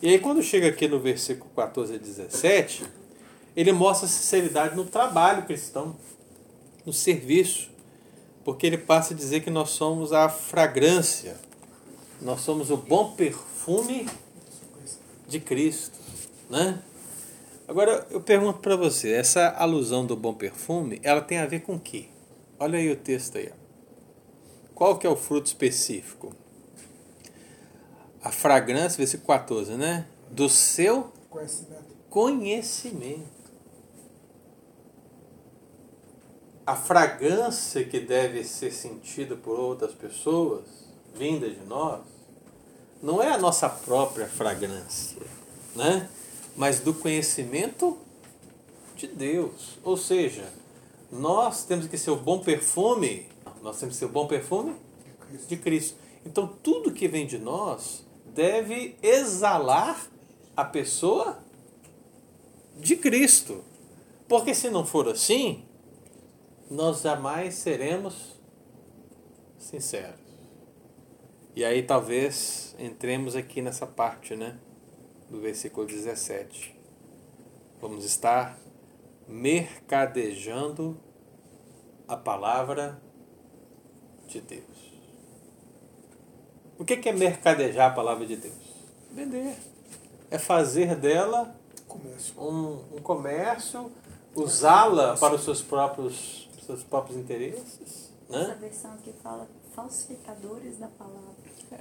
E 0.00 0.10
aí, 0.10 0.18
quando 0.18 0.42
chega 0.42 0.68
aqui 0.68 0.86
no 0.86 1.00
versículo 1.00 1.50
14 1.56 1.94
a 1.94 1.98
17, 1.98 2.84
ele 3.56 3.72
mostra 3.72 4.06
sinceridade 4.06 4.76
no 4.76 4.84
trabalho 4.84 5.42
cristão 5.42 5.96
no 6.84 6.92
serviço, 6.92 7.70
porque 8.44 8.66
ele 8.66 8.78
passa 8.78 9.14
a 9.14 9.16
dizer 9.16 9.40
que 9.40 9.50
nós 9.50 9.70
somos 9.70 10.12
a 10.12 10.28
fragrância, 10.28 11.36
nós 12.20 12.40
somos 12.40 12.70
o 12.70 12.76
bom 12.76 13.12
perfume 13.12 14.08
de 15.28 15.40
Cristo, 15.40 15.98
né? 16.48 16.82
Agora 17.68 18.06
eu 18.10 18.20
pergunto 18.20 18.60
para 18.60 18.76
você, 18.76 19.12
essa 19.12 19.48
alusão 19.50 20.06
do 20.06 20.16
bom 20.16 20.32
perfume, 20.32 21.00
ela 21.02 21.20
tem 21.20 21.38
a 21.38 21.46
ver 21.46 21.60
com 21.60 21.74
o 21.74 21.80
quê? 21.80 22.06
Olha 22.58 22.78
aí 22.78 22.90
o 22.90 22.96
texto 22.96 23.38
aí. 23.38 23.52
Qual 24.74 24.98
que 24.98 25.06
é 25.06 25.10
o 25.10 25.16
fruto 25.16 25.46
específico? 25.46 26.32
A 28.22 28.30
fragrância, 28.30 28.98
versículo 28.98 29.26
14, 29.28 29.72
né? 29.72 30.06
Do 30.30 30.48
seu 30.48 31.12
Conhecimento. 31.28 31.96
conhecimento. 32.08 33.36
a 36.66 36.74
fragrância 36.74 37.84
que 37.84 38.00
deve 38.00 38.42
ser 38.42 38.72
sentida 38.72 39.36
por 39.36 39.58
outras 39.60 39.92
pessoas, 39.94 40.64
vinda 41.16 41.48
de 41.48 41.60
nós, 41.66 42.00
não 43.02 43.22
é 43.22 43.32
a 43.32 43.38
nossa 43.38 43.68
própria 43.68 44.26
fragrância, 44.26 45.22
né? 45.74 46.08
mas 46.56 46.80
do 46.80 46.94
conhecimento 46.94 47.98
de 48.96 49.06
Deus. 49.06 49.78
Ou 49.84 49.96
seja, 49.96 50.50
nós 51.10 51.64
temos 51.64 51.86
que 51.86 51.98
ser 51.98 52.10
o 52.10 52.16
bom 52.16 52.38
perfume, 52.38 53.26
nós 53.62 53.78
temos 53.78 53.94
que 53.94 53.98
ser 53.98 54.06
o 54.06 54.10
bom 54.10 54.26
perfume 54.26 54.74
de 55.46 55.56
Cristo. 55.56 55.96
Então 56.24 56.46
tudo 56.62 56.92
que 56.92 57.06
vem 57.06 57.26
de 57.26 57.38
nós 57.38 58.04
deve 58.34 58.96
exalar 59.02 60.08
a 60.56 60.64
pessoa 60.64 61.38
de 62.78 62.96
Cristo. 62.96 63.62
Porque 64.28 64.54
se 64.54 64.68
não 64.70 64.84
for 64.84 65.08
assim, 65.08 65.64
nós 66.70 67.02
jamais 67.02 67.54
seremos 67.54 68.14
sinceros. 69.58 70.25
E 71.56 71.64
aí 71.64 71.82
talvez 71.82 72.76
entremos 72.78 73.34
aqui 73.34 73.62
nessa 73.62 73.86
parte, 73.86 74.36
né? 74.36 74.58
Do 75.30 75.40
versículo 75.40 75.86
17. 75.86 76.78
Vamos 77.80 78.04
estar 78.04 78.58
mercadejando 79.26 81.00
a 82.06 82.14
palavra 82.14 83.00
de 84.26 84.42
Deus. 84.42 84.92
O 86.78 86.84
que 86.84 87.08
é 87.08 87.12
mercadejar 87.12 87.90
a 87.90 87.94
palavra 87.94 88.26
de 88.26 88.36
Deus? 88.36 88.54
Vender. 89.10 89.56
É 90.30 90.38
fazer 90.38 90.94
dela 90.94 91.58
Comércio. 91.88 92.38
um, 92.38 92.96
um 92.96 93.00
comércio, 93.00 93.90
usá-la 94.34 95.16
para 95.16 95.34
os 95.34 95.42
seus 95.42 95.62
próprios 95.62 96.50
seus 96.66 96.82
próprios 96.82 97.16
interesses, 97.16 98.12
Essa 98.28 98.48
né? 98.48 98.58
versão 98.60 98.92
aqui 98.94 99.14
fala 99.22 99.48
falsificadores 99.76 100.78
da 100.78 100.88
palavra. 100.88 101.36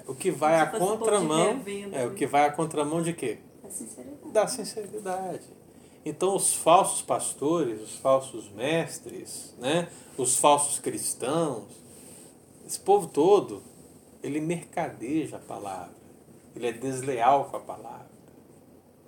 O 0.06 0.14
que 0.14 0.30
vai 0.30 0.72
de 0.72 0.78
contramão, 0.78 1.64
é 1.94 2.06
o 2.06 2.10
né? 2.10 2.16
que 2.16 2.28
vai 2.28 2.46
a 2.46 2.52
contramão 2.52 3.02
de 3.02 3.14
quê? 3.14 3.40
A 3.64 3.70
sinceridade. 3.70 4.32
Da 4.32 4.48
sinceridade. 4.48 5.48
Então 6.04 6.36
os 6.36 6.54
falsos 6.54 7.02
pastores, 7.02 7.82
os 7.82 7.96
falsos 7.96 8.52
mestres, 8.52 9.56
né? 9.58 9.90
Os 10.18 10.38
falsos 10.38 10.78
cristãos, 10.78 11.64
esse 12.68 12.80
povo 12.80 13.08
todo, 13.08 13.64
ele 14.22 14.42
mercadeja 14.42 15.38
a 15.38 15.40
palavra. 15.40 15.96
Ele 16.56 16.68
é 16.68 16.72
desleal 16.72 17.46
com 17.46 17.58
a 17.58 17.60
palavra. 17.60 18.10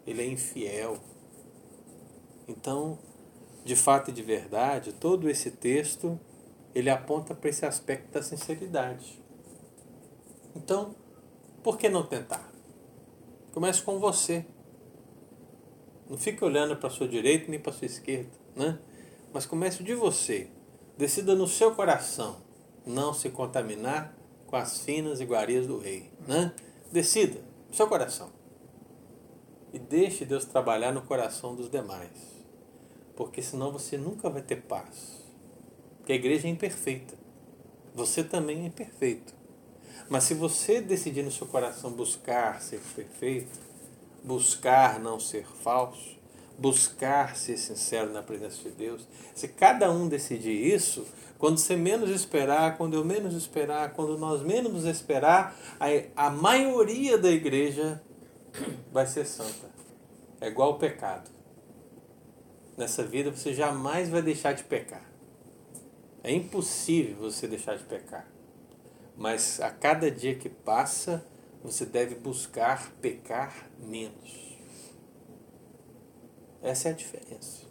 Ele 0.06 0.22
é 0.22 0.28
infiel. 0.28 0.98
Então, 2.48 2.98
de 3.66 3.76
fato 3.76 4.10
e 4.10 4.14
de 4.14 4.24
verdade, 4.24 4.94
todo 4.94 5.30
esse 5.30 5.52
texto 5.52 6.20
ele 6.78 6.90
aponta 6.90 7.34
para 7.34 7.50
esse 7.50 7.66
aspecto 7.66 8.12
da 8.12 8.22
sinceridade. 8.22 9.22
Então, 10.56 10.96
por 11.64 11.78
que 11.78 11.90
não 11.90 12.04
tentar? 12.04 12.52
Comece 13.54 13.82
com 13.82 14.00
você. 14.00 14.46
Não 16.10 16.18
fique 16.18 16.44
olhando 16.44 16.76
para 16.76 16.88
a 16.88 16.92
sua 16.92 17.08
direita 17.08 17.50
nem 17.50 17.60
para 17.60 17.72
a 17.72 17.76
sua 17.76 17.86
esquerda, 17.86 18.32
né? 18.56 18.80
Mas 19.34 19.46
comece 19.46 19.84
de 19.84 19.94
você. 19.94 20.50
Decida 20.98 21.36
no 21.36 21.48
seu 21.48 21.76
coração 21.76 22.38
não 22.86 23.14
se 23.14 23.30
contaminar 23.30 24.16
com 24.46 24.56
as 24.56 24.82
finas 24.82 25.20
iguarias 25.20 25.68
do 25.68 25.78
rei, 25.78 26.12
né? 26.28 26.54
Decida 26.92 27.40
no 27.68 27.76
seu 27.76 27.88
coração. 27.88 28.30
E 29.74 29.80
deixe 29.80 30.26
Deus 30.26 30.46
trabalhar 30.46 30.94
no 30.94 31.02
coração 31.02 31.54
dos 31.56 31.70
demais 31.70 32.38
porque 33.18 33.42
senão 33.42 33.72
você 33.72 33.98
nunca 33.98 34.30
vai 34.30 34.44
ter 34.44 34.62
paz. 34.62 35.27
Porque 36.08 36.14
a 36.14 36.16
igreja 36.16 36.48
é 36.48 36.52
imperfeita. 36.52 37.16
Você 37.94 38.24
também 38.24 38.62
é 38.64 38.68
imperfeito. 38.68 39.34
Mas 40.08 40.24
se 40.24 40.34
você 40.34 40.80
decidir 40.80 41.22
no 41.22 41.30
seu 41.30 41.46
coração 41.46 41.92
buscar 41.92 42.62
ser 42.62 42.80
perfeito, 42.96 43.60
buscar 44.24 45.02
não 45.02 45.20
ser 45.20 45.46
falso, 45.46 46.18
buscar 46.58 47.36
ser 47.36 47.58
sincero 47.58 48.14
na 48.14 48.24
presença 48.24 48.56
de 48.64 48.70
Deus, 48.70 49.06
se 49.36 49.50
cada 49.50 49.92
um 49.92 50.08
decidir 50.08 50.74
isso, 50.74 51.06
quando 51.38 51.58
você 51.58 51.76
menos 51.76 52.10
esperar, 52.10 52.78
quando 52.78 52.94
eu 52.94 53.04
menos 53.04 53.34
esperar, 53.34 53.92
quando 53.92 54.18
nós 54.18 54.42
menos 54.42 54.86
esperar, 54.86 55.60
a, 55.78 56.28
a 56.28 56.30
maioria 56.30 57.18
da 57.18 57.30
igreja 57.30 58.02
vai 58.94 59.06
ser 59.06 59.26
santa. 59.26 59.70
É 60.40 60.48
igual 60.48 60.72
o 60.72 60.80
pecado 60.80 61.30
nessa 62.78 63.04
vida 63.04 63.30
você 63.30 63.54
jamais 63.54 64.08
vai 64.08 64.22
deixar 64.22 64.54
de 64.54 64.64
pecar. 64.64 65.07
É 66.24 66.32
impossível 66.32 67.16
você 67.18 67.48
deixar 67.48 67.78
de 67.78 67.84
pecar. 67.84 68.28
Mas 69.16 69.60
a 69.60 69.70
cada 69.70 70.12
dia 70.12 70.36
que 70.36 70.50
passa, 70.50 71.26
você 71.64 71.86
deve 71.86 72.16
buscar 72.16 72.92
pecar 73.02 73.70
menos. 73.80 74.58
Essa 76.62 76.90
é 76.90 76.92
a 76.92 76.96
diferença. 76.96 77.66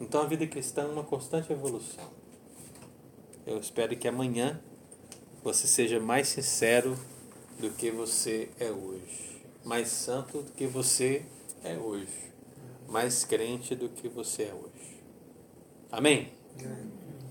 Então 0.00 0.22
a 0.22 0.26
vida 0.26 0.46
cristã 0.46 0.82
é 0.82 0.86
uma 0.86 1.04
constante 1.04 1.52
evolução. 1.52 2.10
Eu 3.46 3.58
espero 3.58 3.96
que 3.96 4.08
amanhã 4.08 4.60
você 5.42 5.66
seja 5.66 6.00
mais 6.00 6.28
sincero 6.28 6.98
do 7.58 7.70
que 7.70 7.90
você 7.90 8.50
é 8.58 8.70
hoje, 8.70 9.44
mais 9.64 9.88
santo 9.88 10.42
do 10.42 10.52
que 10.52 10.66
você 10.66 11.24
é 11.62 11.76
hoje 11.76 12.30
mais 12.90 13.24
crente 13.24 13.76
do 13.76 13.88
que 13.88 14.08
você 14.08 14.44
é 14.44 14.52
hoje. 14.52 15.00
Amém? 15.92 16.32